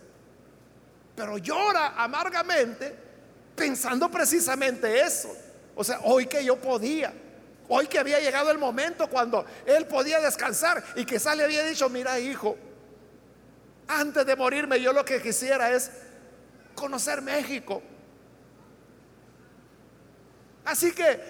pero 1.17 1.39
llora 1.39 1.95
amargamente 1.97 2.95
pensando 3.55 4.11
precisamente 4.11 5.01
eso. 5.01 5.35
O 5.75 5.83
sea, 5.83 6.01
hoy 6.05 6.27
que 6.27 6.45
yo 6.45 6.57
podía, 6.57 7.13
hoy 7.69 7.87
que 7.87 7.99
había 7.99 8.21
llegado 8.21 8.51
el 8.51 8.59
momento 8.59 9.09
cuando 9.09 9.45
él 9.67 9.87
podía 9.87 10.21
descansar 10.21 10.83
y 10.97 11.05
quizá 11.05 11.35
le 11.35 11.45
había 11.45 11.65
dicho, 11.65 11.89
mira 11.89 12.19
hijo, 12.19 12.57
antes 13.89 14.27
de 14.27 14.37
morirme 14.37 14.81
yo 14.81 14.93
lo 14.93 15.05
que 15.05 15.21
quisiera 15.21 15.71
es 15.73 15.91
conocer 16.75 17.23
México. 17.23 17.83
Así 20.65 20.93
que 20.93 21.21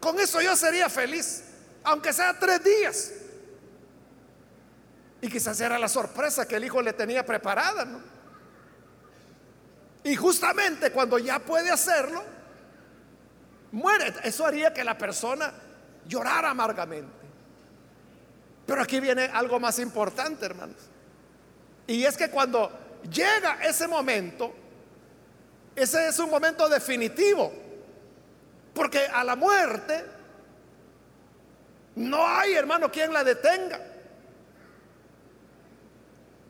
con 0.00 0.18
eso 0.18 0.40
yo 0.40 0.56
sería 0.56 0.88
feliz, 0.88 1.44
aunque 1.84 2.12
sea 2.12 2.38
tres 2.38 2.62
días. 2.62 3.12
Y 5.20 5.28
quizás 5.28 5.58
era 5.60 5.78
la 5.78 5.88
sorpresa 5.88 6.46
que 6.46 6.56
el 6.56 6.64
hijo 6.64 6.82
le 6.82 6.92
tenía 6.92 7.24
preparada, 7.24 7.84
¿no? 7.84 8.00
Y 10.02 10.14
justamente 10.16 10.92
cuando 10.92 11.18
ya 11.18 11.38
puede 11.38 11.70
hacerlo, 11.70 12.22
muere. 13.74 14.14
Eso 14.22 14.46
haría 14.46 14.72
que 14.72 14.84
la 14.84 14.96
persona 14.96 15.52
llorara 16.06 16.50
amargamente. 16.50 17.12
Pero 18.66 18.82
aquí 18.82 19.00
viene 19.00 19.24
algo 19.24 19.60
más 19.60 19.78
importante, 19.78 20.46
hermanos. 20.46 20.76
Y 21.86 22.04
es 22.04 22.16
que 22.16 22.30
cuando 22.30 22.70
llega 23.10 23.58
ese 23.62 23.86
momento, 23.86 24.54
ese 25.76 26.08
es 26.08 26.18
un 26.18 26.30
momento 26.30 26.68
definitivo. 26.68 27.52
Porque 28.72 29.06
a 29.06 29.22
la 29.22 29.36
muerte 29.36 30.04
no 31.96 32.26
hay, 32.26 32.54
hermano, 32.54 32.90
quien 32.90 33.12
la 33.12 33.22
detenga. 33.22 33.80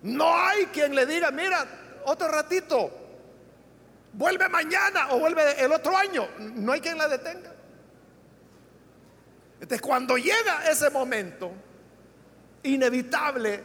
No 0.03 0.37
hay 0.37 0.67
quien 0.67 0.95
le 0.95 1.07
diga, 1.07 1.31
mira, 1.31 1.67
otro 2.05 2.29
ratito, 2.29 3.04
vuelve 4.14 4.48
mañana 4.48 5.09
o 5.11 5.18
vuelve 5.18 5.62
el 5.62 5.72
otro 5.72 5.96
año. 5.96 6.29
No 6.38 6.72
hay 6.72 6.81
quien 6.81 6.96
la 6.96 7.09
detenga. 7.09 7.53
Entonces, 9.55 9.81
cuando 9.81 10.16
llega 10.16 10.68
ese 10.70 10.90
momento 10.90 11.53
inevitable, 12.62 13.64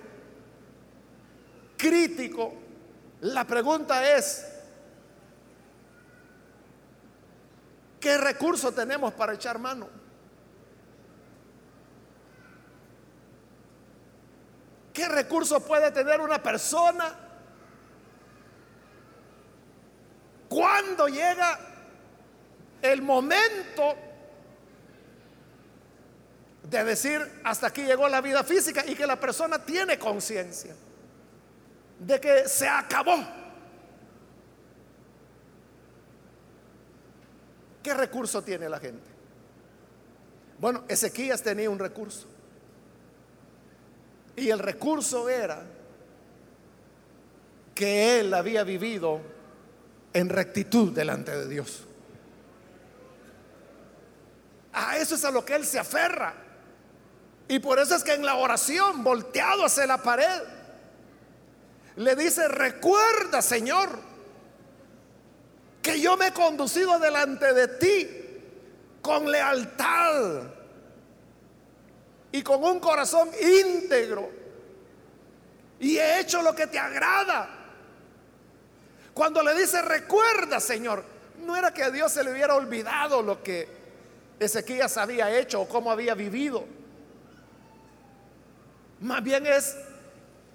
crítico, 1.77 2.53
la 3.21 3.45
pregunta 3.45 4.15
es, 4.15 4.45
¿qué 7.99 8.17
recurso 8.17 8.71
tenemos 8.71 9.13
para 9.13 9.33
echar 9.33 9.59
mano? 9.59 9.89
¿Qué 14.93 15.07
recurso 15.07 15.65
puede 15.65 15.91
tener 15.91 16.19
una 16.19 16.41
persona 16.41 17.28
Cuando 20.89 21.07
llega 21.07 21.59
el 22.81 23.03
momento 23.03 23.95
de 26.63 26.83
decir, 26.83 27.41
hasta 27.43 27.67
aquí 27.67 27.83
llegó 27.83 28.09
la 28.09 28.21
vida 28.21 28.43
física 28.43 28.83
y 28.87 28.95
que 28.95 29.05
la 29.05 29.19
persona 29.19 29.63
tiene 29.63 29.99
conciencia 29.99 30.75
de 31.99 32.19
que 32.19 32.47
se 32.47 32.67
acabó. 32.67 33.19
¿Qué 37.83 37.93
recurso 37.93 38.41
tiene 38.41 38.67
la 38.67 38.79
gente? 38.79 39.11
Bueno, 40.57 40.85
Ezequías 40.87 41.43
tenía 41.43 41.69
un 41.69 41.77
recurso. 41.77 42.27
Y 44.35 44.49
el 44.49 44.57
recurso 44.57 45.29
era 45.29 45.61
que 47.75 48.21
él 48.21 48.33
había 48.33 48.63
vivido 48.63 49.37
en 50.13 50.29
rectitud 50.29 50.93
delante 50.93 51.35
de 51.35 51.47
Dios. 51.47 51.83
A 54.73 54.97
eso 54.97 55.15
es 55.15 55.25
a 55.25 55.31
lo 55.31 55.43
que 55.43 55.55
él 55.55 55.65
se 55.65 55.79
aferra. 55.79 56.33
Y 57.47 57.59
por 57.59 57.79
eso 57.79 57.95
es 57.95 58.03
que 58.03 58.13
en 58.13 58.25
la 58.25 58.35
oración, 58.35 59.03
volteado 59.03 59.65
hacia 59.65 59.87
la 59.87 59.97
pared, 59.97 60.41
le 61.95 62.15
dice, 62.15 62.47
recuerda, 62.47 63.41
Señor, 63.41 63.89
que 65.81 65.99
yo 65.99 66.15
me 66.15 66.27
he 66.27 66.33
conducido 66.33 66.99
delante 66.99 67.53
de 67.53 67.67
ti 67.67 68.07
con 69.01 69.31
lealtad 69.31 70.43
y 72.31 72.43
con 72.43 72.63
un 72.63 72.79
corazón 72.79 73.29
íntegro. 73.41 74.29
Y 75.79 75.97
he 75.97 76.19
hecho 76.19 76.41
lo 76.41 76.53
que 76.53 76.67
te 76.67 76.77
agrada. 76.77 77.58
Cuando 79.19 79.43
le 79.43 79.53
dice, 79.53 79.81
recuerda, 79.81 80.61
Señor, 80.61 81.03
no 81.39 81.53
era 81.57 81.73
que 81.73 81.83
a 81.83 81.91
Dios 81.91 82.09
se 82.09 82.23
le 82.23 82.31
hubiera 82.31 82.55
olvidado 82.55 83.21
lo 83.21 83.43
que 83.43 83.67
Ezequías 84.39 84.95
había 84.95 85.37
hecho 85.37 85.59
o 85.59 85.67
cómo 85.67 85.91
había 85.91 86.15
vivido. 86.15 86.63
Más 89.01 89.21
bien 89.21 89.45
es 89.45 89.75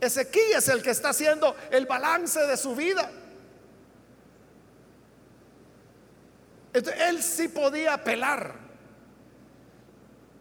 Ezequías 0.00 0.66
el 0.68 0.82
que 0.82 0.92
está 0.92 1.10
haciendo 1.10 1.54
el 1.70 1.84
balance 1.84 2.40
de 2.46 2.56
su 2.56 2.74
vida. 2.74 3.10
él 6.72 7.22
sí 7.22 7.48
podía 7.48 7.92
apelar. 7.92 8.54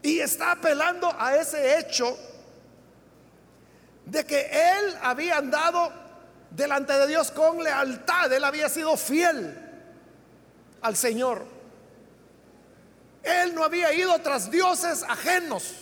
Y 0.00 0.20
está 0.20 0.52
apelando 0.52 1.14
a 1.18 1.36
ese 1.36 1.78
hecho 1.78 2.16
de 4.06 4.24
que 4.24 4.48
él 4.50 4.96
había 5.02 5.36
andado 5.36 6.03
delante 6.54 6.92
de 6.92 7.06
Dios 7.06 7.30
con 7.30 7.62
lealtad. 7.62 8.32
Él 8.32 8.44
había 8.44 8.68
sido 8.68 8.96
fiel 8.96 9.60
al 10.82 10.96
Señor. 10.96 11.44
Él 13.22 13.54
no 13.54 13.64
había 13.64 13.92
ido 13.92 14.18
tras 14.20 14.50
dioses 14.50 15.02
ajenos. 15.02 15.74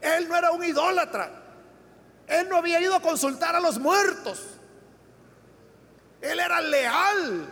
Él 0.00 0.28
no 0.28 0.36
era 0.36 0.52
un 0.52 0.62
idólatra. 0.62 1.30
Él 2.26 2.48
no 2.48 2.56
había 2.58 2.80
ido 2.80 2.94
a 2.94 3.00
consultar 3.00 3.56
a 3.56 3.60
los 3.60 3.78
muertos. 3.78 4.42
Él 6.20 6.38
era 6.38 6.60
leal. 6.60 7.48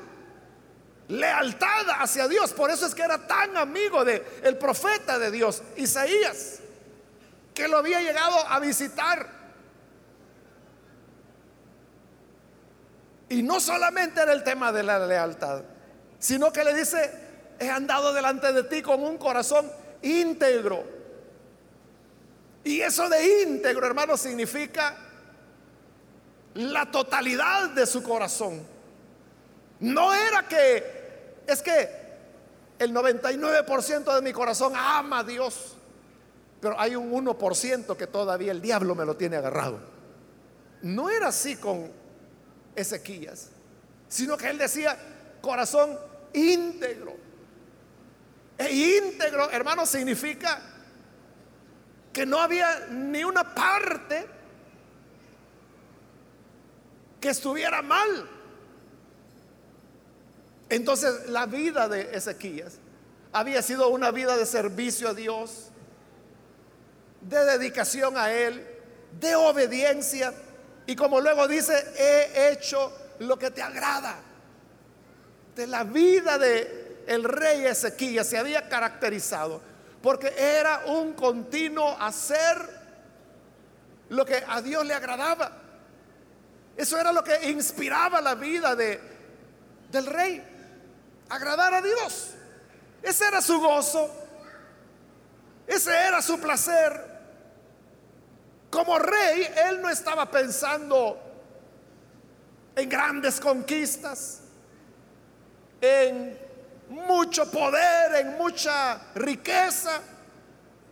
Lealtad 1.08 1.86
hacia 1.98 2.28
Dios. 2.28 2.52
Por 2.52 2.70
eso 2.70 2.86
es 2.86 2.94
que 2.94 3.02
era 3.02 3.26
tan 3.26 3.56
amigo 3.56 4.04
de 4.04 4.40
el 4.42 4.58
profeta 4.58 5.18
de 5.18 5.30
Dios, 5.30 5.62
Isaías, 5.76 6.58
que 7.54 7.68
lo 7.68 7.78
había 7.78 8.02
llegado 8.02 8.36
a 8.48 8.58
visitar 8.60 9.35
Y 13.28 13.42
no 13.42 13.60
solamente 13.60 14.20
era 14.20 14.32
el 14.32 14.44
tema 14.44 14.72
de 14.72 14.82
la 14.82 15.04
lealtad, 15.04 15.62
sino 16.18 16.52
que 16.52 16.64
le 16.64 16.74
dice, 16.74 17.10
he 17.58 17.68
andado 17.68 18.12
delante 18.12 18.52
de 18.52 18.62
ti 18.64 18.82
con 18.82 19.02
un 19.02 19.18
corazón 19.18 19.70
íntegro. 20.02 20.84
Y 22.62 22.80
eso 22.80 23.08
de 23.08 23.42
íntegro, 23.42 23.86
hermano, 23.86 24.16
significa 24.16 24.96
la 26.54 26.90
totalidad 26.90 27.70
de 27.70 27.86
su 27.86 28.02
corazón. 28.02 28.62
No 29.80 30.14
era 30.14 30.48
que, 30.48 31.42
es 31.46 31.62
que 31.62 32.06
el 32.78 32.94
99% 32.94 34.14
de 34.14 34.22
mi 34.22 34.32
corazón 34.32 34.72
ama 34.76 35.20
a 35.20 35.24
Dios, 35.24 35.76
pero 36.60 36.78
hay 36.80 36.96
un 36.96 37.12
1% 37.12 37.96
que 37.96 38.06
todavía 38.06 38.52
el 38.52 38.60
diablo 38.60 38.94
me 38.94 39.04
lo 39.04 39.16
tiene 39.16 39.36
agarrado. 39.36 39.78
No 40.82 41.10
era 41.10 41.28
así 41.28 41.56
con 41.56 41.90
Ezequías, 42.76 43.48
sino 44.08 44.36
que 44.36 44.48
él 44.48 44.58
decía 44.58 44.96
corazón 45.40 45.98
íntegro. 46.32 47.16
E 48.58 48.72
íntegro, 48.72 49.50
hermano, 49.50 49.84
significa 49.84 50.62
que 52.12 52.24
no 52.24 52.40
había 52.40 52.86
ni 52.90 53.24
una 53.24 53.54
parte 53.54 54.26
que 57.20 57.28
estuviera 57.28 57.82
mal. 57.82 58.30
Entonces 60.68 61.28
la 61.28 61.46
vida 61.46 61.88
de 61.88 62.16
Ezequías 62.16 62.78
había 63.32 63.62
sido 63.62 63.88
una 63.88 64.10
vida 64.10 64.36
de 64.36 64.46
servicio 64.46 65.10
a 65.10 65.14
Dios, 65.14 65.68
de 67.20 67.44
dedicación 67.44 68.16
a 68.16 68.32
Él, 68.32 68.66
de 69.20 69.34
obediencia. 69.36 70.32
Y 70.86 70.94
como 70.94 71.20
luego 71.20 71.48
dice, 71.48 71.92
he 71.96 72.50
hecho 72.52 72.92
lo 73.20 73.38
que 73.38 73.50
te 73.50 73.62
agrada. 73.62 74.16
De 75.54 75.66
la 75.66 75.84
vida 75.84 76.38
de 76.38 77.04
el 77.06 77.24
rey 77.24 77.64
Ezequías 77.64 78.26
se 78.26 78.38
había 78.38 78.68
caracterizado 78.68 79.62
porque 80.02 80.32
era 80.38 80.82
un 80.86 81.14
continuo 81.14 81.96
hacer 82.00 82.56
lo 84.10 84.24
que 84.24 84.42
a 84.46 84.60
Dios 84.62 84.84
le 84.86 84.94
agradaba. 84.94 85.50
Eso 86.76 86.98
era 86.98 87.12
lo 87.12 87.24
que 87.24 87.50
inspiraba 87.50 88.20
la 88.20 88.34
vida 88.34 88.76
de, 88.76 89.00
del 89.90 90.06
rey 90.06 90.42
agradar 91.28 91.74
a 91.74 91.82
Dios. 91.82 92.30
Ese 93.02 93.26
era 93.26 93.40
su 93.40 93.58
gozo, 93.60 94.10
ese 95.66 95.92
era 95.92 96.20
su 96.22 96.38
placer. 96.38 97.05
Como 98.70 98.98
rey, 98.98 99.48
él 99.68 99.80
no 99.80 99.88
estaba 99.88 100.30
pensando 100.30 101.18
en 102.74 102.88
grandes 102.88 103.40
conquistas, 103.40 104.40
en 105.80 106.38
mucho 106.88 107.50
poder, 107.50 108.16
en 108.16 108.36
mucha 108.36 109.00
riqueza. 109.14 110.00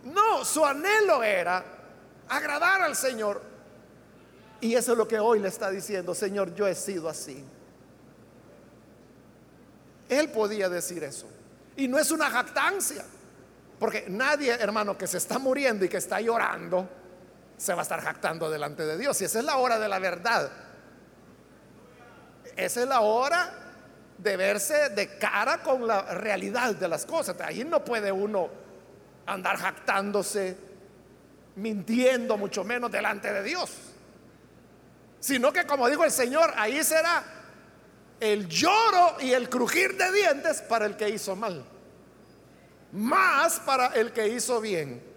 No, 0.03 0.43
su 0.45 0.65
anhelo 0.65 1.23
era 1.23 1.63
agradar 2.27 2.81
al 2.81 2.95
Señor. 2.95 3.41
Y 4.61 4.75
eso 4.75 4.93
es 4.93 4.97
lo 4.97 5.07
que 5.07 5.19
hoy 5.19 5.39
le 5.39 5.49
está 5.49 5.69
diciendo, 5.69 6.15
Señor, 6.15 6.55
yo 6.55 6.67
he 6.67 6.75
sido 6.75 7.09
así. 7.09 7.43
Él 10.09 10.29
podía 10.29 10.69
decir 10.69 11.03
eso. 11.03 11.27
Y 11.75 11.87
no 11.87 11.99
es 11.99 12.11
una 12.11 12.29
jactancia. 12.29 13.05
Porque 13.79 14.05
nadie, 14.07 14.51
hermano, 14.53 14.97
que 14.97 15.07
se 15.07 15.17
está 15.17 15.37
muriendo 15.37 15.83
y 15.83 15.89
que 15.89 15.97
está 15.97 16.21
llorando, 16.21 16.87
se 17.57 17.73
va 17.73 17.79
a 17.79 17.83
estar 17.83 18.01
jactando 18.01 18.49
delante 18.49 18.85
de 18.85 18.97
Dios. 18.97 19.21
Y 19.21 19.25
esa 19.25 19.39
es 19.39 19.45
la 19.45 19.57
hora 19.57 19.79
de 19.79 19.87
la 19.87 19.99
verdad. 19.99 20.51
Esa 22.55 22.81
es 22.81 22.87
la 22.87 23.01
hora 23.01 23.53
de 24.17 24.37
verse 24.37 24.89
de 24.89 25.17
cara 25.17 25.61
con 25.61 25.85
la 25.85 26.01
realidad 26.15 26.75
de 26.75 26.87
las 26.87 27.05
cosas. 27.05 27.39
Ahí 27.41 27.63
no 27.63 27.83
puede 27.83 28.11
uno 28.11 28.49
andar 29.25 29.57
jactándose, 29.57 30.57
mintiendo, 31.55 32.37
mucho 32.37 32.63
menos 32.63 32.91
delante 32.91 33.31
de 33.31 33.43
Dios. 33.43 33.71
Sino 35.19 35.51
que, 35.51 35.65
como 35.65 35.89
dijo 35.89 36.03
el 36.03 36.11
Señor, 36.11 36.53
ahí 36.55 36.83
será 36.83 37.23
el 38.19 38.47
lloro 38.47 39.17
y 39.19 39.33
el 39.33 39.49
crujir 39.49 39.97
de 39.97 40.11
dientes 40.11 40.61
para 40.61 40.85
el 40.85 40.95
que 40.95 41.09
hizo 41.09 41.35
mal, 41.35 41.65
más 42.91 43.59
para 43.61 43.87
el 43.87 44.13
que 44.13 44.27
hizo 44.27 44.61
bien. 44.61 45.14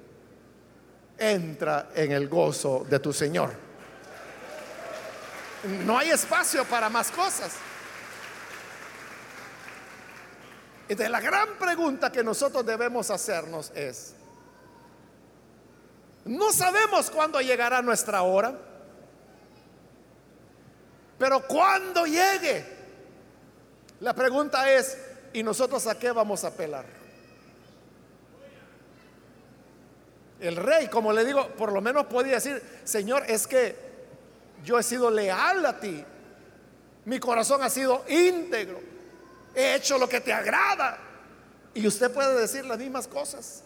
Entra 1.18 1.90
en 1.94 2.12
el 2.12 2.28
gozo 2.28 2.86
de 2.88 2.98
tu 3.00 3.12
Señor. 3.12 3.50
No 5.84 5.98
hay 5.98 6.10
espacio 6.10 6.64
para 6.64 6.88
más 6.88 7.10
cosas. 7.10 7.52
Entonces 10.88 11.10
la 11.10 11.20
gran 11.20 11.58
pregunta 11.58 12.10
que 12.10 12.24
nosotros 12.24 12.64
debemos 12.64 13.10
hacernos 13.10 13.70
es, 13.74 14.14
no 16.24 16.52
sabemos 16.52 17.10
cuándo 17.10 17.40
llegará 17.40 17.82
nuestra 17.82 18.22
hora, 18.22 18.58
pero 21.18 21.46
cuando 21.46 22.06
llegue, 22.06 22.64
la 24.00 24.14
pregunta 24.14 24.70
es, 24.72 24.96
¿y 25.32 25.42
nosotros 25.42 25.86
a 25.86 25.98
qué 25.98 26.10
vamos 26.10 26.44
a 26.44 26.48
apelar? 26.48 26.97
El 30.40 30.56
rey, 30.56 30.88
como 30.88 31.12
le 31.12 31.24
digo, 31.24 31.48
por 31.56 31.72
lo 31.72 31.80
menos 31.80 32.06
podía 32.06 32.34
decir, 32.34 32.62
Señor, 32.84 33.24
es 33.28 33.46
que 33.46 33.76
yo 34.64 34.78
he 34.78 34.82
sido 34.82 35.10
leal 35.10 35.66
a 35.66 35.80
ti, 35.80 36.04
mi 37.04 37.18
corazón 37.18 37.62
ha 37.62 37.70
sido 37.70 38.04
íntegro, 38.08 38.80
he 39.54 39.74
hecho 39.74 39.98
lo 39.98 40.08
que 40.08 40.20
te 40.20 40.32
agrada. 40.32 40.98
Y 41.74 41.86
usted 41.86 42.12
puede 42.12 42.40
decir 42.40 42.64
las 42.64 42.78
mismas 42.78 43.06
cosas. 43.06 43.62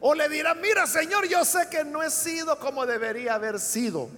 O 0.00 0.14
le 0.14 0.28
dirá, 0.28 0.54
mira 0.54 0.86
Señor, 0.86 1.26
yo 1.26 1.44
sé 1.44 1.68
que 1.70 1.84
no 1.84 2.02
he 2.02 2.10
sido 2.10 2.58
como 2.58 2.86
debería 2.86 3.34
haber 3.34 3.58
sido. 3.58 4.08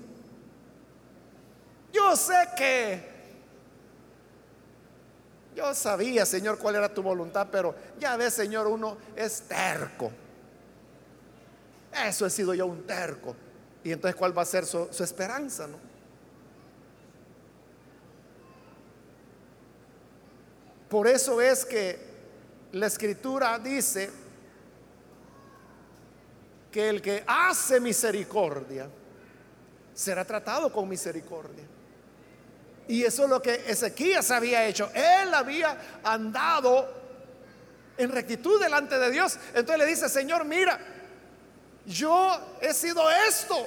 Yo 1.93 2.17
sé 2.17 2.35
que 2.57 3.19
yo 5.57 5.75
sabía, 5.75 6.25
Señor, 6.25 6.59
cuál 6.59 6.77
era 6.77 6.93
tu 6.93 7.03
voluntad, 7.03 7.49
pero 7.51 7.75
ya 7.99 8.17
ves, 8.17 8.35
Señor, 8.35 8.69
uno 8.69 8.97
es 9.17 9.43
terco. 9.43 10.12
Eso 12.07 12.27
he 12.27 12.31
sido 12.31 12.55
yo 12.55 12.67
un 12.67 12.87
terco. 12.87 13.35
Y 13.83 13.93
entonces, 13.93 14.17
¿cuál 14.17 14.37
va 14.37 14.43
a 14.43 14.47
ser 14.47 14.67
su, 14.67 14.89
su 14.91 15.03
esperanza? 15.03 15.67
No? 15.67 15.79
Por 20.89 21.07
eso 21.07 21.41
es 21.41 21.65
que 21.65 21.99
la 22.73 22.87
escritura 22.87 23.59
dice 23.59 24.11
que 26.71 26.89
el 26.89 27.03
que 27.03 27.25
hace 27.27 27.81
misericordia 27.81 28.89
será 29.95 30.25
tratado 30.25 30.73
con 30.73 30.89
misericordia. 30.89 31.65
Y 32.87 33.05
eso 33.05 33.25
es 33.25 33.29
lo 33.29 33.43
que 33.43 33.65
Ezequías 33.67 34.31
había 34.31 34.67
hecho. 34.67 34.91
Él 34.95 35.35
había 35.35 36.01
andado 36.03 36.89
en 37.99 38.11
rectitud 38.11 38.61
delante 38.61 38.99
de 38.99 39.11
Dios. 39.11 39.39
Entonces 39.49 39.79
le 39.79 39.87
dice, 39.87 40.09
Señor, 40.09 40.45
mira, 40.45 40.79
yo 41.88 42.38
he 42.61 42.74
sido 42.74 43.03
esto. 43.29 43.66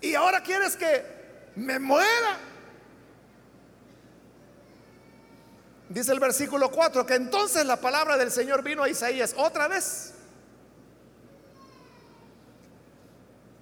Y 0.00 0.14
ahora 0.14 0.42
quieres 0.42 0.76
que 0.76 1.04
me 1.56 1.78
muera. 1.78 2.38
Dice 5.88 6.12
el 6.12 6.20
versículo 6.20 6.70
4 6.70 7.04
que 7.04 7.14
entonces 7.14 7.66
la 7.66 7.80
palabra 7.80 8.16
del 8.16 8.30
Señor 8.30 8.62
vino 8.62 8.84
a 8.84 8.88
Isaías 8.88 9.34
otra 9.36 9.66
vez. 9.66 10.14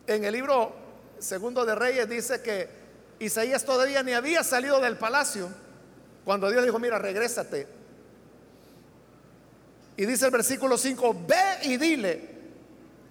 En 0.06 0.24
el 0.24 0.32
libro 0.34 0.74
segundo 1.18 1.64
de 1.64 1.74
Reyes 1.74 2.08
dice 2.08 2.42
que 2.42 2.68
Isaías 3.18 3.64
todavía 3.64 4.02
ni 4.02 4.12
había 4.12 4.44
salido 4.44 4.80
del 4.80 4.96
palacio 4.96 5.48
cuando 6.24 6.50
Dios 6.50 6.62
dijo, 6.62 6.78
mira, 6.78 6.98
regrésate. 6.98 7.66
Y 9.96 10.04
dice 10.04 10.26
el 10.26 10.30
versículo 10.30 10.76
5, 10.76 11.24
ve 11.26 11.58
y 11.62 11.76
dile 11.78 12.37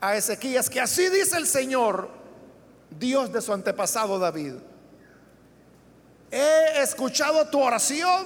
a 0.02 0.16
Ezequías 0.16 0.70
que 0.70 0.80
así 0.80 1.10
dice 1.10 1.38
el 1.38 1.48
Señor, 1.48 2.10
Dios 2.90 3.32
de 3.32 3.42
su 3.42 3.54
antepasado 3.54 4.20
David. 4.20 4.54
He 6.32 6.82
escuchado 6.82 7.48
tu 7.48 7.60
oración 7.60 8.26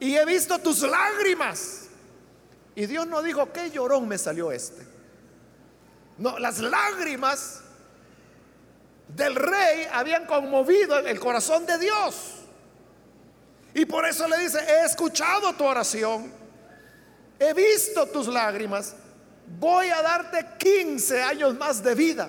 y 0.00 0.16
he 0.16 0.24
visto 0.24 0.58
tus 0.58 0.82
lágrimas. 0.82 1.88
Y 2.74 2.86
Dios 2.86 3.06
no 3.06 3.22
dijo, 3.22 3.52
qué 3.52 3.70
llorón 3.70 4.08
me 4.08 4.18
salió 4.18 4.50
este. 4.50 4.86
No, 6.18 6.38
las 6.38 6.58
lágrimas 6.58 7.60
del 9.08 9.34
rey 9.34 9.86
habían 9.92 10.26
conmovido 10.26 10.98
el 10.98 11.20
corazón 11.20 11.66
de 11.66 11.78
Dios. 11.78 12.42
Y 13.74 13.84
por 13.84 14.06
eso 14.06 14.28
le 14.28 14.38
dice, 14.38 14.58
he 14.58 14.84
escuchado 14.84 15.54
tu 15.54 15.64
oración, 15.64 16.32
he 17.38 17.54
visto 17.54 18.06
tus 18.06 18.26
lágrimas, 18.28 18.94
voy 19.58 19.88
a 19.88 20.02
darte 20.02 20.46
15 20.58 21.22
años 21.22 21.56
más 21.56 21.82
de 21.82 21.94
vida. 21.94 22.28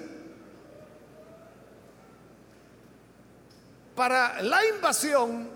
Para 3.95 4.41
la 4.41 4.65
invasión 4.65 5.49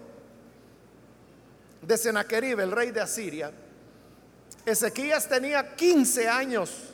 de 1.82 1.98
Sennacherib, 1.98 2.60
el 2.60 2.72
rey 2.72 2.92
de 2.92 3.02
Asiria, 3.02 3.52
Ezequías 4.66 5.28
tenía 5.28 5.76
15 5.76 6.28
años 6.28 6.94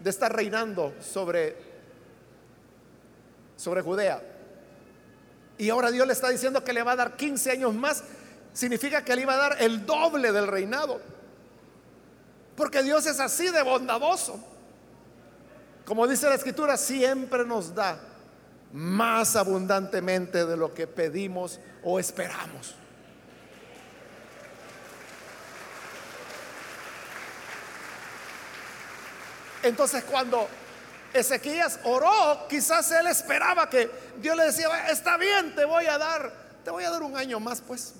de 0.00 0.10
estar 0.10 0.34
reinando 0.34 0.94
sobre 1.00 1.74
sobre 3.56 3.82
Judea. 3.82 4.22
Y 5.56 5.70
ahora 5.70 5.90
Dios 5.90 6.06
le 6.06 6.12
está 6.12 6.28
diciendo 6.28 6.64
que 6.64 6.72
le 6.72 6.82
va 6.82 6.92
a 6.92 6.96
dar 6.96 7.16
15 7.16 7.50
años 7.50 7.74
más 7.74 8.02
significa 8.52 9.04
que 9.04 9.14
le 9.14 9.22
iba 9.22 9.34
a 9.34 9.36
dar 9.36 9.56
el 9.60 9.86
doble 9.86 10.32
del 10.32 10.46
reinado. 10.46 11.00
Porque 12.56 12.82
Dios 12.82 13.06
es 13.06 13.20
así 13.20 13.50
de 13.50 13.62
bondadoso. 13.62 14.38
Como 15.84 16.06
dice 16.06 16.28
la 16.28 16.36
escritura, 16.36 16.76
siempre 16.76 17.44
nos 17.44 17.74
da 17.74 18.00
más 18.72 19.36
abundantemente 19.36 20.44
de 20.46 20.56
lo 20.56 20.72
que 20.72 20.86
pedimos 20.86 21.60
o 21.82 21.98
esperamos. 21.98 22.74
Entonces 29.62 30.04
cuando 30.04 30.46
Ezequías 31.12 31.78
oró, 31.84 32.46
quizás 32.48 32.90
él 32.90 33.06
esperaba 33.06 33.70
que 33.70 33.90
Dios 34.18 34.36
le 34.36 34.46
decía, 34.46 34.68
está 34.90 35.16
bien, 35.16 35.54
te 35.54 35.64
voy 35.64 35.86
a 35.86 35.96
dar, 35.96 36.32
te 36.64 36.70
voy 36.70 36.84
a 36.84 36.90
dar 36.90 37.02
un 37.02 37.16
año 37.16 37.38
más, 37.40 37.60
pues. 37.60 37.94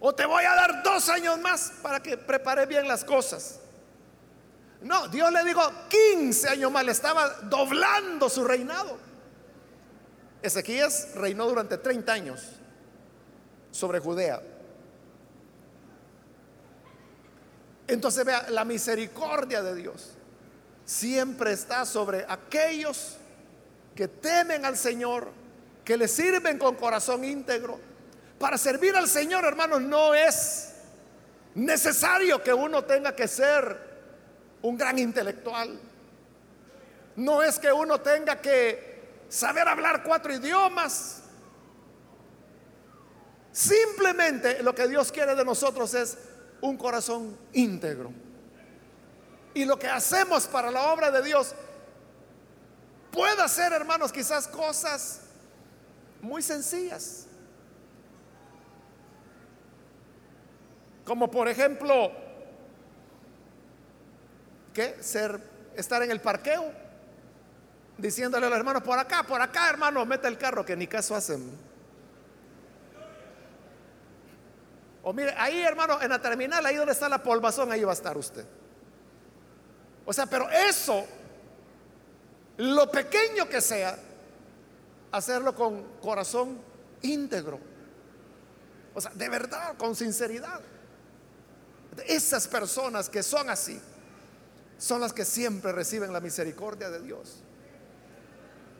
O 0.00 0.14
te 0.14 0.24
voy 0.24 0.44
a 0.44 0.54
dar 0.54 0.82
dos 0.82 1.08
años 1.10 1.38
más 1.38 1.72
para 1.82 2.00
que 2.00 2.16
prepare 2.16 2.64
bien 2.66 2.88
las 2.88 3.04
cosas. 3.04 3.60
No, 4.80 5.08
Dios 5.08 5.30
le 5.30 5.44
dijo 5.44 5.60
15 5.88 6.48
años 6.48 6.72
más, 6.72 6.84
le 6.84 6.92
estaba 6.92 7.28
doblando 7.42 8.30
su 8.30 8.44
reinado. 8.44 8.96
Ezequías 10.42 11.14
reinó 11.14 11.46
durante 11.46 11.76
30 11.76 12.12
años 12.12 12.52
sobre 13.70 14.00
Judea. 14.00 14.40
Entonces 17.86 18.24
vea, 18.24 18.48
la 18.48 18.64
misericordia 18.64 19.62
de 19.62 19.74
Dios 19.74 20.12
siempre 20.86 21.52
está 21.52 21.84
sobre 21.84 22.24
aquellos 22.26 23.16
que 23.94 24.08
temen 24.08 24.64
al 24.64 24.78
Señor, 24.78 25.28
que 25.84 25.96
le 25.96 26.08
sirven 26.08 26.56
con 26.56 26.76
corazón 26.76 27.24
íntegro. 27.24 27.89
Para 28.40 28.56
servir 28.56 28.96
al 28.96 29.06
Señor, 29.06 29.44
hermanos, 29.44 29.82
no 29.82 30.14
es 30.14 30.72
necesario 31.54 32.42
que 32.42 32.54
uno 32.54 32.82
tenga 32.82 33.14
que 33.14 33.28
ser 33.28 33.78
un 34.62 34.78
gran 34.78 34.98
intelectual. 34.98 35.78
No 37.16 37.42
es 37.42 37.58
que 37.58 37.70
uno 37.70 38.00
tenga 38.00 38.40
que 38.40 39.24
saber 39.28 39.68
hablar 39.68 40.02
cuatro 40.02 40.32
idiomas. 40.32 41.20
Simplemente 43.52 44.62
lo 44.62 44.74
que 44.74 44.88
Dios 44.88 45.12
quiere 45.12 45.34
de 45.34 45.44
nosotros 45.44 45.92
es 45.92 46.16
un 46.62 46.78
corazón 46.78 47.36
íntegro. 47.52 48.10
Y 49.52 49.66
lo 49.66 49.78
que 49.78 49.88
hacemos 49.88 50.46
para 50.46 50.70
la 50.70 50.90
obra 50.94 51.10
de 51.10 51.22
Dios 51.22 51.54
puede 53.12 53.46
ser, 53.50 53.74
hermanos, 53.74 54.10
quizás 54.10 54.48
cosas 54.48 55.20
muy 56.22 56.40
sencillas. 56.40 57.26
Como 61.10 61.28
por 61.28 61.48
ejemplo, 61.48 62.12
¿qué? 64.72 64.96
Ser, 65.00 65.40
estar 65.74 66.00
en 66.04 66.12
el 66.12 66.20
parqueo, 66.20 66.70
diciéndole 67.98 68.46
a 68.46 68.48
los 68.48 68.56
hermanos, 68.56 68.84
por 68.84 68.96
acá, 68.96 69.24
por 69.24 69.42
acá, 69.42 69.68
hermano, 69.70 70.06
mete 70.06 70.28
el 70.28 70.38
carro, 70.38 70.64
que 70.64 70.76
ni 70.76 70.86
caso 70.86 71.16
hacen. 71.16 71.50
O 75.02 75.12
mire, 75.12 75.34
ahí, 75.36 75.60
hermano, 75.60 76.00
en 76.00 76.10
la 76.10 76.20
terminal, 76.20 76.64
ahí 76.64 76.76
donde 76.76 76.92
está 76.92 77.08
la 77.08 77.20
polvazón, 77.20 77.72
ahí 77.72 77.82
va 77.82 77.90
a 77.90 77.94
estar 77.94 78.16
usted. 78.16 78.46
O 80.06 80.12
sea, 80.12 80.26
pero 80.26 80.48
eso, 80.48 81.04
lo 82.58 82.88
pequeño 82.88 83.48
que 83.48 83.60
sea, 83.60 83.98
hacerlo 85.10 85.56
con 85.56 85.82
corazón 86.00 86.60
íntegro. 87.02 87.58
O 88.94 89.00
sea, 89.00 89.10
de 89.12 89.28
verdad, 89.28 89.76
con 89.76 89.96
sinceridad. 89.96 90.60
Esas 92.06 92.46
personas 92.48 93.08
que 93.08 93.22
son 93.22 93.50
así, 93.50 93.80
son 94.78 95.00
las 95.00 95.12
que 95.12 95.24
siempre 95.24 95.72
reciben 95.72 96.12
la 96.12 96.20
misericordia 96.20 96.90
de 96.90 97.00
Dios. 97.00 97.42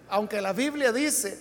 Aunque 0.08 0.40
la 0.40 0.52
Biblia 0.52 0.92
dice 0.92 1.38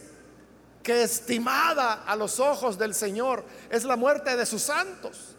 que 0.84 1.04
estimada 1.04 2.04
a 2.06 2.16
los 2.16 2.40
ojos 2.40 2.78
del 2.78 2.94
Señor 2.94 3.44
es 3.70 3.84
la 3.84 3.96
muerte 3.96 4.36
de 4.36 4.46
sus 4.46 4.62
santos. 4.62 5.36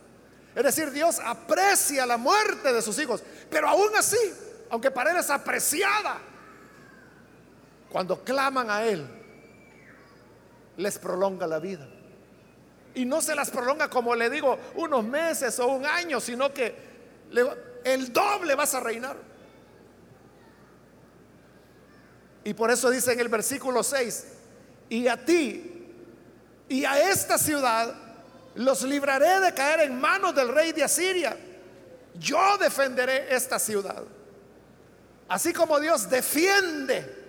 Es 0.54 0.64
decir, 0.64 0.90
Dios 0.90 1.20
aprecia 1.24 2.06
la 2.06 2.16
muerte 2.16 2.72
de 2.72 2.82
sus 2.82 2.98
hijos, 2.98 3.22
pero 3.50 3.68
aún 3.68 3.94
así, 3.96 4.18
aunque 4.70 4.90
para 4.90 5.18
apreciada, 5.30 6.18
cuando 7.90 8.22
claman 8.24 8.70
a 8.70 8.84
Él, 8.84 9.06
les 10.76 10.98
prolonga 10.98 11.46
la 11.46 11.58
vida. 11.58 11.88
Y 12.94 13.04
no 13.04 13.20
se 13.22 13.34
las 13.34 13.50
prolonga 13.50 13.88
como 13.88 14.14
le 14.14 14.28
digo, 14.28 14.58
unos 14.74 15.04
meses 15.04 15.58
o 15.60 15.68
un 15.68 15.86
año, 15.86 16.20
sino 16.20 16.52
que 16.52 16.74
el 17.84 18.12
doble 18.12 18.54
vas 18.54 18.74
a 18.74 18.80
reinar. 18.80 19.16
Y 22.42 22.54
por 22.54 22.70
eso 22.70 22.90
dice 22.90 23.12
en 23.12 23.20
el 23.20 23.28
versículo 23.28 23.82
6, 23.82 24.26
y 24.88 25.06
a 25.06 25.24
ti 25.24 25.70
y 26.68 26.84
a 26.84 27.10
esta 27.10 27.38
ciudad 27.38 27.94
los 28.54 28.82
libraré 28.82 29.40
de 29.40 29.54
caer 29.54 29.80
en 29.80 30.00
manos 30.00 30.34
del 30.34 30.48
rey 30.48 30.72
de 30.72 30.84
Asiria. 30.84 31.36
Yo 32.14 32.58
defenderé 32.58 33.34
esta 33.34 33.58
ciudad. 33.58 34.02
Así 35.28 35.52
como 35.52 35.78
Dios 35.78 36.10
defiende, 36.10 37.20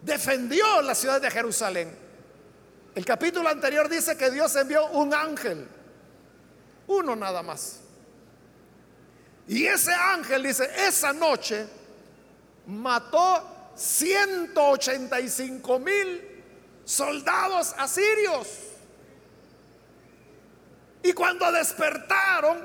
defendió 0.00 0.82
la 0.82 0.94
ciudad 0.94 1.20
de 1.20 1.30
Jerusalén. 1.30 2.01
El 2.94 3.04
capítulo 3.04 3.48
anterior 3.48 3.88
dice 3.88 4.16
que 4.16 4.30
Dios 4.30 4.54
envió 4.56 4.86
un 4.88 5.14
ángel, 5.14 5.66
uno 6.86 7.16
nada 7.16 7.42
más. 7.42 7.80
Y 9.48 9.66
ese 9.66 9.92
ángel 9.92 10.42
dice, 10.42 10.70
esa 10.86 11.12
noche 11.12 11.66
mató 12.66 13.70
185 13.74 15.78
mil 15.78 16.44
soldados 16.84 17.74
asirios. 17.78 18.48
Y 21.02 21.12
cuando 21.12 21.50
despertaron, 21.50 22.58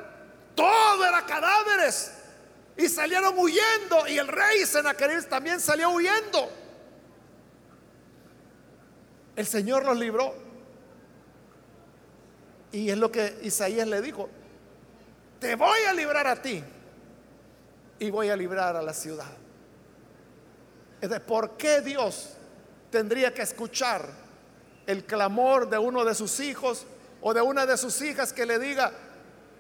todo 0.55 1.05
era 1.05 1.25
cadáveres. 1.25 2.11
Y 2.75 2.89
salieron 2.89 3.33
huyendo. 3.37 4.07
Y 4.07 4.17
el 4.17 4.27
rey 4.27 4.65
Senaquerib 4.65 5.27
también 5.27 5.59
salió 5.59 5.89
huyendo. 5.89 6.51
El 9.37 9.45
Señor 9.45 9.85
los 9.85 9.95
libró. 9.97 10.33
Y 12.71 12.89
es 12.89 12.97
lo 12.97 13.11
que 13.11 13.37
Isaías 13.43 13.87
le 13.87 14.01
dijo. 14.01 14.27
Te 15.39 15.55
voy 15.55 15.79
a 15.87 15.93
librar 15.93 16.27
a 16.27 16.41
ti. 16.41 16.61
Y 17.99 18.09
voy 18.09 18.29
a 18.29 18.35
librar 18.35 18.75
a 18.75 18.81
la 18.81 18.93
ciudad. 18.93 19.29
¿por 21.27 21.55
qué 21.57 21.81
Dios 21.81 22.31
tendría 22.89 23.31
que 23.31 23.43
escuchar 23.43 24.09
el 24.87 25.05
clamor 25.05 25.69
de 25.69 25.77
uno 25.77 26.03
de 26.03 26.15
sus 26.15 26.39
hijos 26.39 26.87
o 27.21 27.35
de 27.35 27.41
una 27.41 27.67
de 27.67 27.77
sus 27.77 28.01
hijas 28.01 28.33
que 28.33 28.47
le 28.47 28.57
diga, 28.57 28.91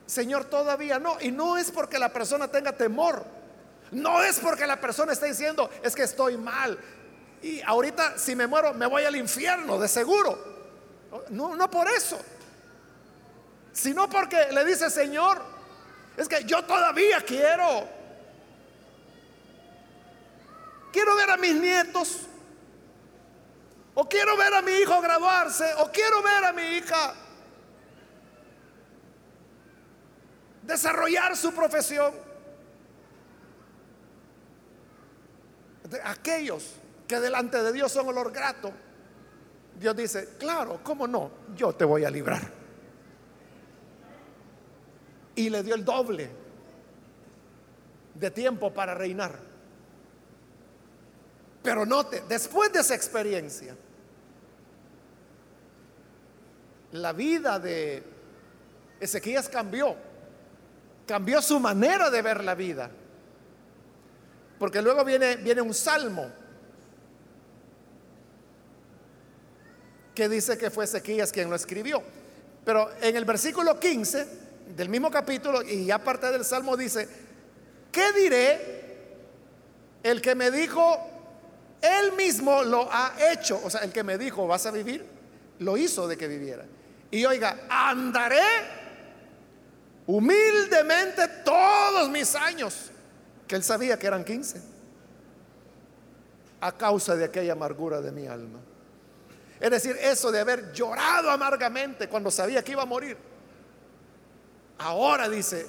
Señor, 0.07 0.45
todavía 0.45 0.97
no? 0.97 1.17
Y 1.21 1.31
no 1.31 1.55
es 1.55 1.69
porque 1.69 1.99
la 1.99 2.11
persona 2.11 2.47
tenga 2.47 2.71
temor, 2.71 3.23
no 3.91 4.23
es 4.23 4.39
porque 4.39 4.65
la 4.65 4.81
persona 4.81 5.13
esté 5.13 5.27
diciendo, 5.27 5.69
es 5.83 5.95
que 5.95 6.03
estoy 6.03 6.37
mal. 6.37 6.79
Y 7.41 7.61
ahorita 7.61 8.17
si 8.17 8.35
me 8.35 8.47
muero 8.47 8.73
me 8.73 8.85
voy 8.85 9.03
al 9.03 9.15
infierno, 9.15 9.77
de 9.79 9.87
seguro. 9.87 10.57
No, 11.29 11.55
no 11.55 11.69
por 11.69 11.87
eso. 11.89 12.19
Sino 13.71 14.09
porque 14.09 14.47
le 14.51 14.65
dice, 14.65 14.89
Señor, 14.89 15.41
es 16.15 16.27
que 16.27 16.43
yo 16.45 16.63
todavía 16.63 17.21
quiero 17.21 17.97
quiero 20.91 21.15
ver 21.15 21.29
a 21.29 21.37
mis 21.37 21.53
nietos, 21.53 22.21
o 23.93 24.09
quiero 24.09 24.35
ver 24.35 24.51
a 24.51 24.63
mi 24.63 24.71
hijo 24.71 24.99
graduarse, 24.99 25.71
o 25.77 25.91
quiero 25.91 26.23
ver 26.23 26.43
a 26.45 26.53
mi 26.53 26.63
hija 26.63 27.13
desarrollar 30.63 31.37
su 31.37 31.53
profesión. 31.53 32.25
aquellos 36.03 36.73
que 37.07 37.19
delante 37.19 37.63
de 37.63 37.71
Dios 37.71 37.91
son 37.91 38.07
olor 38.09 38.31
grato, 38.31 38.71
Dios 39.79 39.95
dice, 39.95 40.35
claro, 40.37 40.81
¿cómo 40.83 41.07
no? 41.07 41.31
Yo 41.55 41.73
te 41.73 41.85
voy 41.85 42.03
a 42.03 42.09
librar. 42.09 42.41
Y 45.35 45.49
le 45.49 45.63
dio 45.63 45.75
el 45.75 45.85
doble 45.85 46.29
de 48.15 48.31
tiempo 48.31 48.73
para 48.73 48.93
reinar. 48.93 49.39
Pero 51.61 51.85
note, 51.85 52.23
después 52.27 52.73
de 52.73 52.79
esa 52.79 52.95
experiencia, 52.95 53.75
la 56.93 57.13
vida 57.13 57.59
de 57.59 58.03
Ezequías 58.99 59.47
cambió, 59.47 59.95
cambió 61.05 61.41
su 61.41 61.59
manera 61.59 62.09
de 62.09 62.21
ver 62.21 62.43
la 62.43 62.55
vida. 62.55 62.89
Porque 64.57 64.81
luego 64.81 65.05
viene, 65.05 65.35
viene 65.35 65.61
un 65.61 65.73
salmo 65.73 66.31
que 70.17 70.27
dice 70.27 70.57
que 70.57 70.71
fue 70.71 70.85
Ezequías 70.85 71.31
quien 71.31 71.47
lo 71.47 71.55
escribió. 71.55 72.01
Pero 72.65 72.89
en 73.01 73.15
el 73.15 73.23
versículo 73.23 73.79
15 73.79 74.27
del 74.75 74.89
mismo 74.89 75.11
capítulo 75.11 75.61
y 75.61 75.85
ya 75.85 75.99
del 75.99 76.43
Salmo 76.43 76.75
dice, 76.75 77.07
¿qué 77.91 78.11
diré? 78.13 78.87
El 80.01 80.19
que 80.19 80.33
me 80.33 80.49
dijo, 80.49 80.97
él 81.79 82.13
mismo 82.13 82.63
lo 82.63 82.91
ha 82.91 83.13
hecho. 83.31 83.61
O 83.63 83.69
sea, 83.69 83.81
el 83.81 83.91
que 83.91 84.01
me 84.01 84.17
dijo, 84.17 84.47
vas 84.47 84.65
a 84.65 84.71
vivir, 84.71 85.05
lo 85.59 85.77
hizo 85.77 86.07
de 86.07 86.17
que 86.17 86.27
viviera. 86.27 86.65
Y 87.11 87.23
oiga, 87.23 87.67
andaré 87.69 88.41
humildemente 90.07 91.27
todos 91.45 92.09
mis 92.09 92.33
años, 92.33 92.89
que 93.47 93.55
él 93.55 93.63
sabía 93.63 93.99
que 93.99 94.07
eran 94.07 94.25
15, 94.25 94.61
a 96.59 96.71
causa 96.71 97.15
de 97.15 97.25
aquella 97.25 97.53
amargura 97.53 98.01
de 98.01 98.11
mi 98.11 98.25
alma. 98.25 98.61
Es 99.59 99.71
decir, 99.71 99.95
eso 99.99 100.31
de 100.31 100.39
haber 100.39 100.71
llorado 100.71 101.31
amargamente 101.31 102.07
cuando 102.07 102.29
sabía 102.29 102.63
que 102.63 102.73
iba 102.73 102.83
a 102.83 102.85
morir. 102.85 103.17
Ahora 104.77 105.27
dice, 105.27 105.65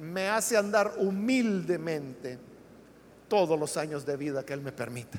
me 0.00 0.28
hace 0.28 0.56
andar 0.56 0.94
humildemente 0.98 2.38
todos 3.28 3.58
los 3.58 3.76
años 3.78 4.04
de 4.04 4.16
vida 4.16 4.44
que 4.44 4.52
Él 4.52 4.60
me 4.60 4.72
permita. 4.72 5.18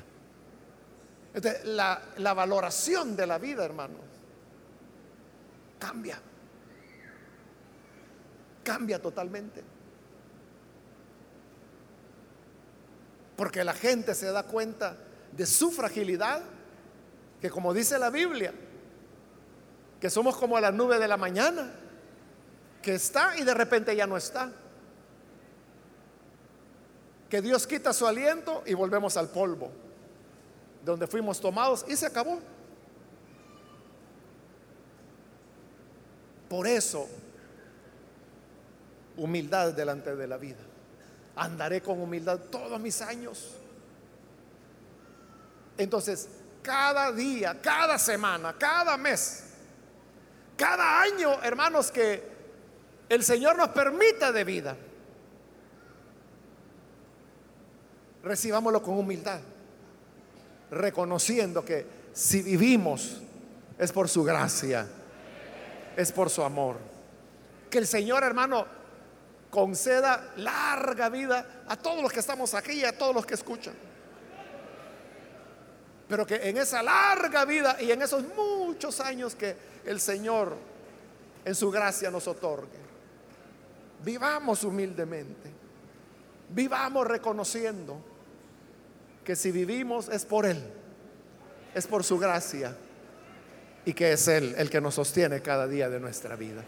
la, 1.64 2.00
la 2.18 2.34
valoración 2.34 3.16
de 3.16 3.26
la 3.26 3.38
vida, 3.38 3.64
hermanos, 3.64 4.00
cambia. 5.80 6.20
Cambia 8.62 9.02
totalmente. 9.02 9.64
Porque 13.36 13.64
la 13.64 13.74
gente 13.74 14.14
se 14.14 14.30
da 14.30 14.44
cuenta 14.44 14.96
de 15.32 15.44
su 15.44 15.72
fragilidad 15.72 16.40
que 17.44 17.50
como 17.50 17.74
dice 17.74 17.98
la 17.98 18.08
Biblia, 18.08 18.54
que 20.00 20.08
somos 20.08 20.34
como 20.34 20.58
la 20.58 20.72
nube 20.72 20.98
de 20.98 21.06
la 21.06 21.18
mañana, 21.18 21.74
que 22.80 22.94
está 22.94 23.36
y 23.36 23.44
de 23.44 23.52
repente 23.52 23.94
ya 23.94 24.06
no 24.06 24.16
está. 24.16 24.50
Que 27.28 27.42
Dios 27.42 27.66
quita 27.66 27.92
su 27.92 28.06
aliento 28.06 28.62
y 28.64 28.72
volvemos 28.72 29.18
al 29.18 29.28
polvo, 29.28 29.70
donde 30.86 31.06
fuimos 31.06 31.38
tomados 31.38 31.84
y 31.86 31.96
se 31.96 32.06
acabó. 32.06 32.40
Por 36.48 36.66
eso, 36.66 37.06
humildad 39.18 39.74
delante 39.74 40.16
de 40.16 40.26
la 40.26 40.38
vida. 40.38 40.64
Andaré 41.36 41.82
con 41.82 42.00
humildad 42.00 42.40
todos 42.50 42.80
mis 42.80 43.02
años. 43.02 43.50
Entonces, 45.76 46.26
cada 46.64 47.12
día, 47.12 47.60
cada 47.60 47.98
semana, 47.98 48.54
cada 48.58 48.96
mes, 48.96 49.44
cada 50.56 51.02
año, 51.02 51.40
hermanos, 51.42 51.90
que 51.90 52.22
el 53.08 53.22
Señor 53.22 53.56
nos 53.58 53.68
permita 53.68 54.32
de 54.32 54.44
vida. 54.44 54.76
Recibámoslo 58.22 58.82
con 58.82 58.98
humildad, 58.98 59.40
reconociendo 60.70 61.62
que 61.62 61.86
si 62.14 62.40
vivimos 62.40 63.20
es 63.78 63.92
por 63.92 64.08
su 64.08 64.24
gracia, 64.24 64.88
es 65.94 66.10
por 66.12 66.30
su 66.30 66.42
amor. 66.42 66.78
Que 67.68 67.76
el 67.76 67.86
Señor, 67.86 68.24
hermano, 68.24 68.66
conceda 69.50 70.32
larga 70.36 71.10
vida 71.10 71.64
a 71.68 71.76
todos 71.76 72.00
los 72.00 72.10
que 72.10 72.20
estamos 72.20 72.54
aquí 72.54 72.72
y 72.72 72.84
a 72.84 72.96
todos 72.96 73.14
los 73.14 73.26
que 73.26 73.34
escuchan. 73.34 73.74
Pero 76.08 76.26
que 76.26 76.36
en 76.36 76.56
esa 76.56 76.82
larga 76.82 77.44
vida 77.44 77.76
y 77.80 77.90
en 77.90 78.02
esos 78.02 78.24
muchos 78.36 79.00
años 79.00 79.34
que 79.34 79.56
el 79.86 80.00
Señor 80.00 80.56
en 81.44 81.54
su 81.54 81.70
gracia 81.70 82.10
nos 82.10 82.28
otorgue, 82.28 82.78
vivamos 84.04 84.64
humildemente, 84.64 85.50
vivamos 86.50 87.06
reconociendo 87.06 87.98
que 89.24 89.34
si 89.34 89.50
vivimos 89.50 90.08
es 90.08 90.24
por 90.24 90.44
Él, 90.44 90.62
es 91.74 91.86
por 91.86 92.04
su 92.04 92.18
gracia 92.18 92.76
y 93.86 93.94
que 93.94 94.12
es 94.12 94.28
Él 94.28 94.54
el 94.58 94.68
que 94.70 94.80
nos 94.80 94.94
sostiene 94.94 95.40
cada 95.40 95.66
día 95.66 95.88
de 95.88 96.00
nuestra 96.00 96.36
vida. 96.36 96.62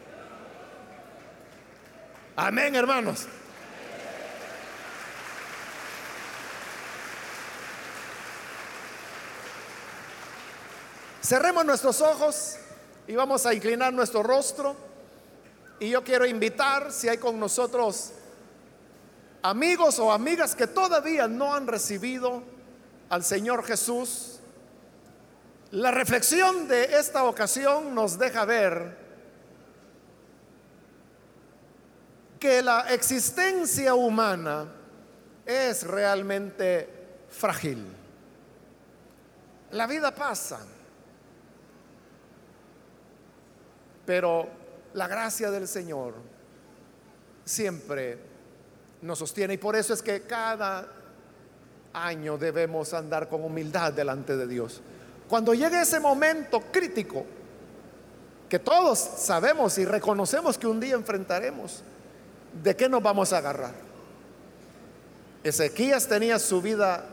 Amén, 2.37 2.74
hermanos. 2.74 3.26
Cerremos 11.27 11.64
nuestros 11.64 12.01
ojos 12.03 12.57
y 13.09 13.16
vamos 13.16 13.47
a 13.47 13.53
inclinar 13.53 13.93
nuestro 13.93 14.22
rostro. 14.22 14.77
Y 15.81 15.91
yo 15.91 16.05
quiero 16.05 16.24
invitar, 16.24 16.93
si 16.93 17.09
hay 17.09 17.18
con 17.18 17.41
nosotros 17.41 18.12
amigos 19.43 19.99
o 19.99 20.12
amigas 20.12 20.55
que 20.55 20.68
todavía 20.68 21.27
no 21.27 21.53
han 21.53 21.66
recibido 21.66 22.45
al 23.09 23.24
Señor 23.24 23.64
Jesús, 23.64 24.39
la 25.72 25.91
reflexión 25.91 26.68
de 26.68 26.97
esta 26.97 27.24
ocasión 27.24 27.93
nos 27.93 28.16
deja 28.20 28.45
ver 28.45 28.97
que 32.39 32.62
la 32.62 32.95
existencia 32.95 33.97
humana 33.97 34.68
es 35.45 35.83
realmente 35.83 36.89
frágil. 37.31 37.85
La 39.72 39.89
vida 39.89 40.14
pasa. 40.14 40.64
Pero 44.07 44.48
la 44.94 45.09
gracia 45.09 45.50
del 45.50 45.68
Señor 45.68 46.14
siempre 47.44 48.18
nos 49.02 49.18
sostiene 49.18 49.54
y 49.54 49.59
por 49.59 49.76
eso 49.76 49.92
es 49.92 50.02
que 50.02 50.22
cada 50.22 50.88
año 51.92 52.38
debemos 52.38 52.94
andar 52.94 53.28
con 53.28 53.44
humildad 53.44 53.92
delante 53.92 54.36
de 54.36 54.46
Dios. 54.46 54.80
Cuando 55.28 55.54
llegue 55.54 55.80
ese 55.80 56.00
momento 56.00 56.61
crítico, 56.72 57.24
que 58.48 58.59
todos 58.59 58.98
sabemos 58.98 59.76
y 59.78 59.84
reconocemos 59.84 60.57
que 60.57 60.66
un 60.66 60.78
día 60.78 60.94
enfrentaremos, 60.94 61.82
¿de 62.62 62.76
qué 62.76 62.88
nos 62.88 63.02
vamos 63.02 63.32
a 63.32 63.38
agarrar? 63.38 63.74
Ezequías 65.42 66.07
tenía 66.07 66.38
su 66.38 66.62
vida 66.62 67.04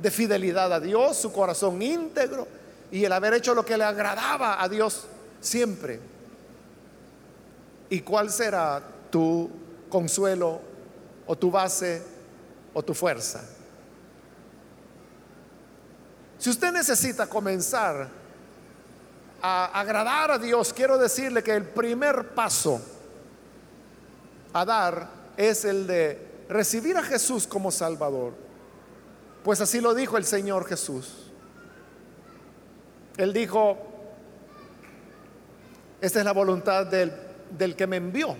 de 0.00 0.10
fidelidad 0.10 0.72
a 0.72 0.80
Dios, 0.80 1.16
su 1.16 1.32
corazón 1.32 1.82
íntegro 1.82 2.46
y 2.90 3.04
el 3.04 3.12
haber 3.12 3.34
hecho 3.34 3.54
lo 3.54 3.64
que 3.64 3.76
le 3.76 3.84
agradaba 3.84 4.62
a 4.62 4.68
Dios 4.68 5.06
siempre. 5.40 6.00
¿Y 7.90 8.00
cuál 8.00 8.30
será 8.30 8.82
tu 9.10 9.50
consuelo 9.88 10.60
o 11.26 11.36
tu 11.36 11.50
base 11.50 12.02
o 12.74 12.82
tu 12.82 12.94
fuerza? 12.94 13.42
Si 16.38 16.50
usted 16.50 16.72
necesita 16.72 17.26
comenzar 17.26 18.08
a 19.40 19.80
agradar 19.80 20.32
a 20.32 20.38
Dios, 20.38 20.72
quiero 20.72 20.98
decirle 20.98 21.42
que 21.42 21.54
el 21.54 21.64
primer 21.64 22.34
paso 22.34 22.80
a 24.52 24.64
dar 24.64 25.08
es 25.36 25.64
el 25.64 25.86
de 25.86 26.28
recibir 26.48 26.96
a 26.96 27.02
Jesús 27.02 27.46
como 27.46 27.70
Salvador. 27.70 28.34
Pues 29.42 29.60
así 29.60 29.80
lo 29.80 29.94
dijo 29.94 30.16
el 30.16 30.24
Señor 30.24 30.66
Jesús. 30.66 31.30
Él 33.16 33.32
dijo, 33.32 33.76
esta 36.00 36.20
es 36.20 36.24
la 36.24 36.32
voluntad 36.32 36.86
del 36.86 37.12
del 37.50 37.76
que 37.76 37.86
me 37.86 37.96
envió, 37.96 38.36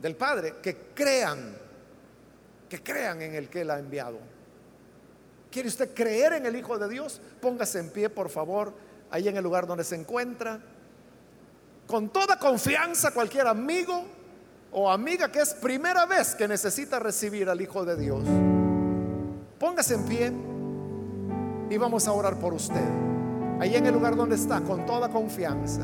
del 0.00 0.16
Padre, 0.16 0.54
que 0.62 0.92
crean, 0.94 1.56
que 2.68 2.82
crean 2.82 3.22
en 3.22 3.34
el 3.34 3.48
que 3.48 3.62
Él 3.62 3.70
ha 3.70 3.78
enviado. 3.78 4.18
¿Quiere 5.50 5.68
usted 5.68 5.94
creer 5.94 6.34
en 6.34 6.46
el 6.46 6.56
Hijo 6.56 6.78
de 6.78 6.88
Dios? 6.88 7.20
Póngase 7.40 7.78
en 7.78 7.90
pie, 7.90 8.10
por 8.10 8.28
favor, 8.28 8.74
ahí 9.10 9.28
en 9.28 9.36
el 9.36 9.44
lugar 9.44 9.66
donde 9.66 9.84
se 9.84 9.94
encuentra. 9.94 10.60
Con 11.86 12.10
toda 12.10 12.38
confianza, 12.38 13.12
cualquier 13.12 13.46
amigo 13.46 14.04
o 14.72 14.90
amiga 14.90 15.30
que 15.30 15.40
es 15.40 15.54
primera 15.54 16.04
vez 16.04 16.34
que 16.34 16.46
necesita 16.46 16.98
recibir 16.98 17.48
al 17.48 17.60
Hijo 17.60 17.84
de 17.84 17.96
Dios, 17.96 18.24
póngase 19.58 19.94
en 19.94 20.04
pie 20.04 20.32
y 21.70 21.76
vamos 21.78 22.06
a 22.06 22.12
orar 22.12 22.38
por 22.38 22.52
usted. 22.52 22.84
Ahí 23.58 23.74
en 23.74 23.86
el 23.86 23.94
lugar 23.94 24.14
donde 24.14 24.36
está, 24.36 24.60
con 24.60 24.84
toda 24.84 25.08
confianza. 25.08 25.82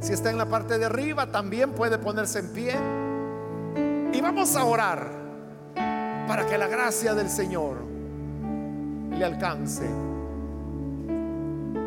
Si 0.00 0.14
está 0.14 0.30
en 0.30 0.38
la 0.38 0.46
parte 0.46 0.78
de 0.78 0.86
arriba, 0.86 1.26
también 1.26 1.72
puede 1.72 1.98
ponerse 1.98 2.38
en 2.38 2.48
pie. 2.52 2.74
Y 4.12 4.20
vamos 4.20 4.56
a 4.56 4.64
orar 4.64 5.10
para 6.26 6.46
que 6.46 6.56
la 6.56 6.68
gracia 6.68 7.14
del 7.14 7.28
Señor 7.28 7.76
le 9.10 9.24
alcance. 9.24 9.86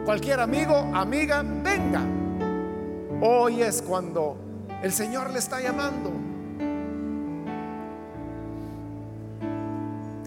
Cualquier 0.05 0.39
amigo, 0.41 0.75
amiga, 0.93 1.43
venga. 1.43 2.01
Hoy 3.21 3.61
es 3.63 3.81
cuando 3.81 4.37
el 4.83 4.91
Señor 4.91 5.31
le 5.31 5.39
está 5.39 5.59
llamando. 5.59 6.11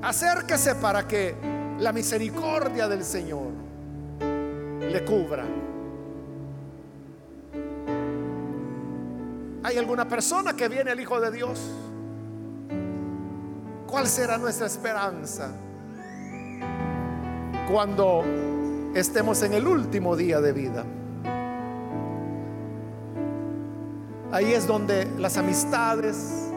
Acérquese 0.03 0.74
para 0.76 1.07
que 1.07 1.34
la 1.78 1.93
misericordia 1.93 2.89
del 2.89 3.05
Señor 3.05 3.49
le 4.20 5.05
cubra. 5.05 5.45
¿Hay 9.67 9.79
alguna 9.79 10.07
persona 10.07 10.55
que 10.55 10.69
viene 10.69 10.93
el 10.93 11.01
Hijo 11.01 11.19
de 11.19 11.33
Dios? 11.33 11.61
¿Cuál 13.85 14.07
será 14.07 14.39
nuestra 14.39 14.69
esperanza 14.69 15.51
cuando 17.69 18.23
estemos 18.95 19.43
en 19.43 19.55
el 19.55 19.67
último 19.67 20.14
día 20.14 20.41
de 20.41 20.53
vida? 20.53 20.85
Ahí 24.31 24.53
es 24.53 24.69
donde 24.69 25.05
las 25.19 25.37
amistades, 25.37 26.49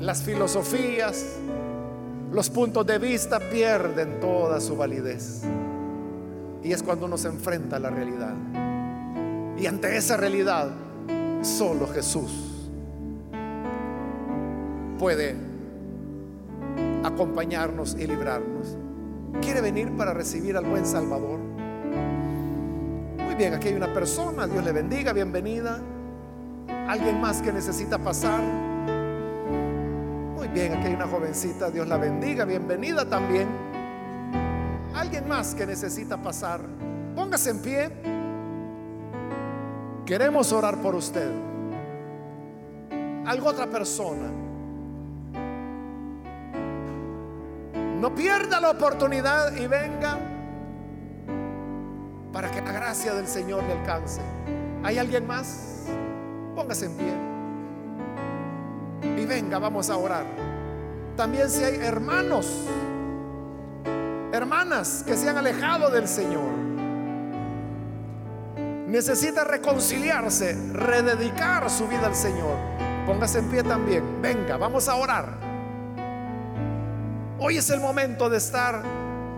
las 0.00 0.24
filosofías, 0.24 1.24
los 2.32 2.50
puntos 2.50 2.84
de 2.84 2.98
vista 2.98 3.38
pierden 3.38 4.18
toda 4.18 4.60
su 4.60 4.76
validez. 4.76 5.44
Y 6.64 6.72
es 6.72 6.82
cuando 6.82 7.06
uno 7.06 7.16
se 7.16 7.28
enfrenta 7.28 7.76
a 7.76 7.78
la 7.78 7.90
realidad. 7.90 8.34
Y 9.58 9.66
ante 9.66 9.96
esa 9.96 10.16
realidad, 10.16 10.70
solo 11.42 11.86
Jesús 11.86 12.68
puede 14.98 15.36
acompañarnos 17.04 17.96
y 17.98 18.06
librarnos. 18.06 18.76
¿Quiere 19.40 19.60
venir 19.60 19.90
para 19.96 20.12
recibir 20.12 20.56
al 20.56 20.64
buen 20.64 20.84
Salvador? 20.84 21.38
Muy 23.24 23.34
bien, 23.34 23.54
aquí 23.54 23.68
hay 23.68 23.74
una 23.74 23.92
persona, 23.92 24.46
Dios 24.46 24.64
le 24.64 24.72
bendiga, 24.72 25.12
bienvenida. 25.12 25.80
¿Alguien 26.88 27.20
más 27.20 27.40
que 27.40 27.52
necesita 27.52 27.98
pasar? 27.98 28.42
Muy 30.36 30.48
bien, 30.48 30.74
aquí 30.74 30.88
hay 30.88 30.94
una 30.94 31.06
jovencita, 31.06 31.70
Dios 31.70 31.88
la 31.88 31.96
bendiga, 31.96 32.44
bienvenida 32.44 33.08
también. 33.08 33.48
¿Alguien 34.94 35.28
más 35.28 35.54
que 35.54 35.66
necesita 35.66 36.20
pasar? 36.20 36.60
Póngase 37.14 37.50
en 37.50 37.58
pie. 37.60 38.15
Queremos 40.06 40.52
orar 40.52 40.80
por 40.80 40.94
usted. 40.94 41.28
Algo 43.26 43.48
otra 43.48 43.66
persona. 43.66 44.30
No 48.00 48.14
pierda 48.14 48.60
la 48.60 48.70
oportunidad 48.70 49.56
y 49.56 49.66
venga 49.66 50.16
para 52.32 52.52
que 52.52 52.62
la 52.62 52.70
gracia 52.70 53.14
del 53.14 53.26
Señor 53.26 53.64
le 53.64 53.72
alcance. 53.72 54.20
¿Hay 54.84 54.96
alguien 54.98 55.26
más? 55.26 55.86
Póngase 56.54 56.86
en 56.86 56.96
pie. 56.96 57.12
Y 59.20 59.26
venga, 59.26 59.58
vamos 59.58 59.90
a 59.90 59.96
orar. 59.96 60.24
También 61.16 61.50
si 61.50 61.64
hay 61.64 61.80
hermanos, 61.80 62.64
hermanas 64.30 65.02
que 65.04 65.16
se 65.16 65.28
han 65.28 65.38
alejado 65.38 65.90
del 65.90 66.06
Señor 66.06 66.65
necesita 68.86 69.44
reconciliarse, 69.44 70.56
rededicar 70.72 71.68
su 71.68 71.88
vida 71.88 72.06
al 72.06 72.14
Señor, 72.14 72.56
póngase 73.06 73.40
en 73.40 73.50
pie 73.50 73.62
también. 73.62 74.22
Venga, 74.22 74.56
vamos 74.56 74.88
a 74.88 74.94
orar. 74.94 75.38
Hoy 77.38 77.58
es 77.58 77.68
el 77.70 77.80
momento 77.80 78.30
de 78.30 78.38
estar 78.38 78.82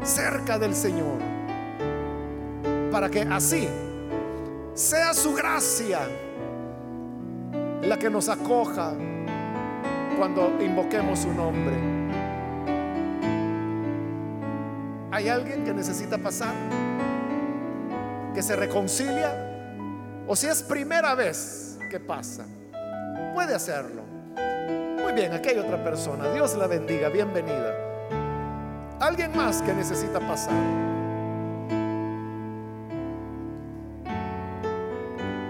cerca 0.03 0.59
del 0.59 0.75
Señor, 0.75 1.19
para 2.93 3.09
que 3.09 3.23
así 3.23 3.69
sea 4.75 5.13
su 5.13 5.35
gracia 5.35 6.01
la 7.83 7.99
que 7.99 8.11
nos 8.11 8.29
acoja 8.29 8.93
cuando 10.17 10.57
invoquemos 10.61 11.21
su 11.21 11.33
nombre. 11.33 11.75
¿Hay 15.11 15.29
alguien 15.29 15.65
que 15.65 15.73
necesita 15.73 16.19
pasar? 16.19 16.55
Que 18.39 18.43
se 18.45 18.55
reconcilia 18.55 19.34
o 20.28 20.36
si 20.36 20.47
es 20.47 20.62
primera 20.62 21.16
vez 21.16 21.76
que 21.91 21.99
pasa, 21.99 22.47
puede 23.34 23.53
hacerlo. 23.53 24.05
Muy 25.03 25.12
bien, 25.12 25.32
aquí 25.32 25.49
hay 25.49 25.59
otra 25.59 25.82
persona. 25.82 26.30
Dios 26.32 26.57
la 26.57 26.68
bendiga, 26.68 27.09
bienvenida. 27.09 27.74
Alguien 29.01 29.36
más 29.36 29.61
que 29.61 29.74
necesita 29.74 30.20
pasar. 30.20 30.55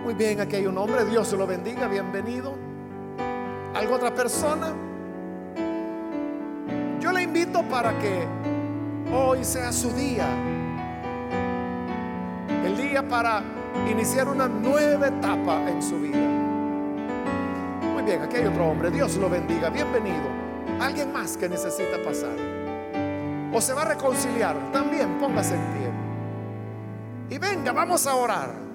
Muy 0.03 0.15
bien, 0.15 0.41
aquí 0.41 0.57
hay 0.57 0.67
un 0.67 0.79
hombre, 0.79 1.05
Dios 1.05 1.31
lo 1.35 1.47
bendiga, 1.47 1.89
bienvenido. 1.89 2.55
¿Algo 3.75 3.97
otra 3.97 4.15
persona? 4.15 4.73
Yo 7.01 7.13
le 7.13 7.21
invito 7.21 7.63
para 7.65 7.99
que 7.99 8.27
hoy 9.13 9.45
sea 9.45 9.73
su 9.73 9.91
día 9.91 10.27
para 13.03 13.43
iniciar 13.91 14.29
una 14.29 14.49
nueva 14.49 15.09
etapa 15.09 15.69
en 15.69 15.83
su 15.83 16.01
vida. 16.01 16.19
Muy 17.93 18.03
bien, 18.03 18.23
aquí 18.23 18.37
hay 18.37 18.47
otro 18.47 18.67
hombre. 18.67 18.91
Dios 18.91 19.17
lo 19.17 19.29
bendiga. 19.29 19.71
Bienvenido. 19.71 20.25
Alguien 20.81 21.13
más 21.13 21.37
que 21.37 21.49
necesita 21.49 22.03
pasar. 22.05 22.37
O 23.53 23.61
se 23.61 23.73
va 23.73 23.83
a 23.83 23.85
reconciliar. 23.87 24.57
También 24.73 25.19
póngase 25.19 25.55
en 25.55 25.61
pie. 25.61 27.37
Y 27.37 27.39
venga, 27.39 27.73
vamos 27.73 28.07
a 28.07 28.15
orar. 28.15 28.69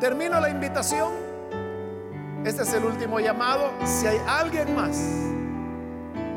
Termino 0.00 0.38
la 0.38 0.50
invitación. 0.50 1.23
Este 2.44 2.62
es 2.62 2.74
el 2.74 2.84
último 2.84 3.20
llamado. 3.20 3.70
Si 3.86 4.06
hay 4.06 4.18
alguien 4.28 4.74
más 4.74 5.00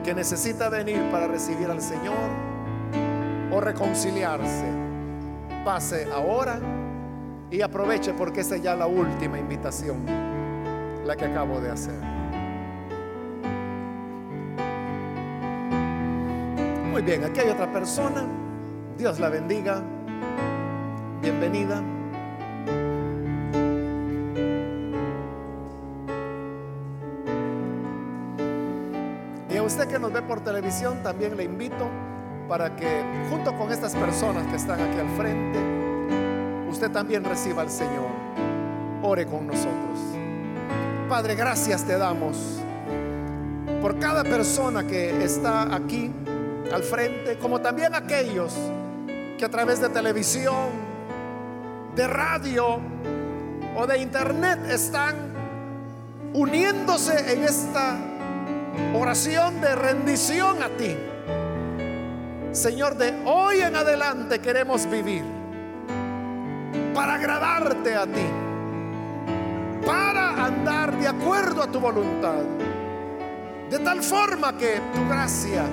que 0.06 0.14
necesita 0.14 0.70
venir 0.70 1.02
para 1.12 1.28
recibir 1.28 1.70
al 1.70 1.82
Señor 1.82 2.30
o 3.52 3.60
reconciliarse, 3.60 4.72
pase 5.66 6.08
ahora 6.14 6.60
y 7.52 7.62
aproveche 7.62 8.14
porque 8.14 8.40
esta 8.40 8.56
es 8.56 8.62
ya 8.62 8.74
la 8.74 8.88
última 8.88 9.38
invitación, 9.38 9.98
la 11.06 11.14
que 11.18 11.26
acabo 11.26 11.60
de 11.60 11.72
hacer. 11.72 12.00
Muy 16.90 17.02
bien, 17.02 17.26
aquí 17.26 17.42
hay 17.42 17.50
otra 17.50 17.70
persona. 17.72 18.26
Dios 18.98 19.20
la 19.20 19.28
bendiga. 19.28 19.84
Bienvenida. 21.22 21.97
Usted 29.78 29.94
que 29.94 30.00
nos 30.00 30.12
ve 30.12 30.24
por 30.24 30.40
televisión, 30.40 31.04
también 31.04 31.38
le 31.38 31.44
invito 31.44 31.88
para 32.50 32.76
que 32.76 33.04
junto 33.30 33.56
con 33.56 33.72
estas 33.72 33.94
personas 33.96 34.48
que 34.48 34.56
están 34.56 34.82
aquí 34.82 35.00
al 35.00 35.10
frente, 35.10 35.60
usted 36.68 36.90
también 36.90 37.24
reciba 37.24 37.62
al 37.62 37.70
Señor. 37.70 38.10
Ore 39.04 39.28
con 39.28 39.46
nosotros. 39.46 40.00
Padre, 41.08 41.36
gracias 41.36 41.84
te 41.84 41.96
damos 41.96 42.60
por 43.80 44.00
cada 44.00 44.24
persona 44.24 44.88
que 44.88 45.24
está 45.24 45.76
aquí 45.76 46.12
al 46.74 46.82
frente, 46.82 47.38
como 47.38 47.62
también 47.62 47.94
aquellos 47.94 48.56
que 49.38 49.46
a 49.46 49.50
través 49.50 49.80
de 49.80 49.90
televisión, 49.90 50.72
de 51.96 52.08
radio 52.08 52.80
o 53.76 53.86
de 53.86 54.00
internet 54.00 54.60
están 54.72 55.16
uniéndose 56.34 57.32
en 57.32 57.44
esta 57.44 58.17
oración 58.94 59.62
de 59.62 59.76
rendición 59.76 60.62
a 60.62 60.70
ti. 60.70 60.96
Señor, 62.52 62.96
de 62.96 63.14
hoy 63.26 63.62
en 63.62 63.76
adelante 63.76 64.40
queremos 64.40 64.90
vivir 64.90 65.24
para 66.94 67.16
agradarte 67.16 67.96
a 67.96 68.06
ti, 68.06 68.26
para 69.86 70.46
andar 70.46 70.98
de 70.98 71.08
acuerdo 71.08 71.62
a 71.62 71.68
tu 71.68 71.80
voluntad, 71.80 72.44
de 73.70 73.80
tal 73.80 74.02
forma 74.02 74.58
que 74.58 74.82
tu 74.94 75.08
gracia 75.08 75.64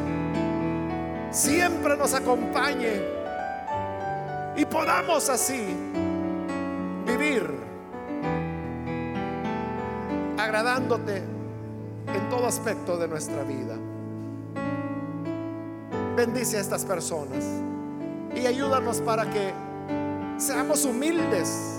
siempre 1.31 1.97
nos 1.97 2.13
acompañe 2.13 3.03
y 4.57 4.65
podamos 4.67 5.29
así 5.31 5.75
vivir 7.07 7.51
agradándote 10.37 11.34
en 12.15 12.29
todo 12.29 12.47
aspecto 12.47 12.97
de 12.97 13.09
nuestra 13.09 13.43
vida. 13.43 13.77
Bendice 16.17 16.59
a 16.59 16.61
estas 16.61 16.85
personas 16.85 17.45
y 18.35 18.47
ayúdanos 18.47 19.01
para 19.01 19.29
que 19.29 19.53
seamos 20.37 20.85
humildes 20.85 21.79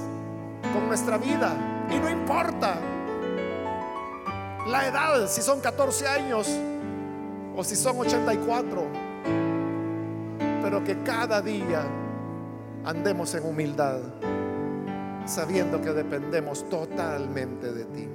con 0.74 0.88
nuestra 0.88 1.18
vida 1.18 1.56
y 1.90 1.98
no 1.98 2.10
importa 2.10 2.78
la 4.68 4.88
edad, 4.88 5.28
si 5.28 5.42
son 5.42 5.62
14 5.62 6.08
años 6.08 6.50
o 7.56 7.64
si 7.64 7.76
son 7.76 8.00
84, 8.00 8.84
pero 10.62 10.84
que 10.84 11.02
cada 11.04 11.42
día 11.42 11.86
andemos 12.84 13.34
en 13.36 13.46
humildad 13.46 14.00
sabiendo 15.26 15.82
que 15.82 15.92
dependemos 15.92 16.68
totalmente 16.70 17.74
de 17.74 17.86
ti. 17.86 18.15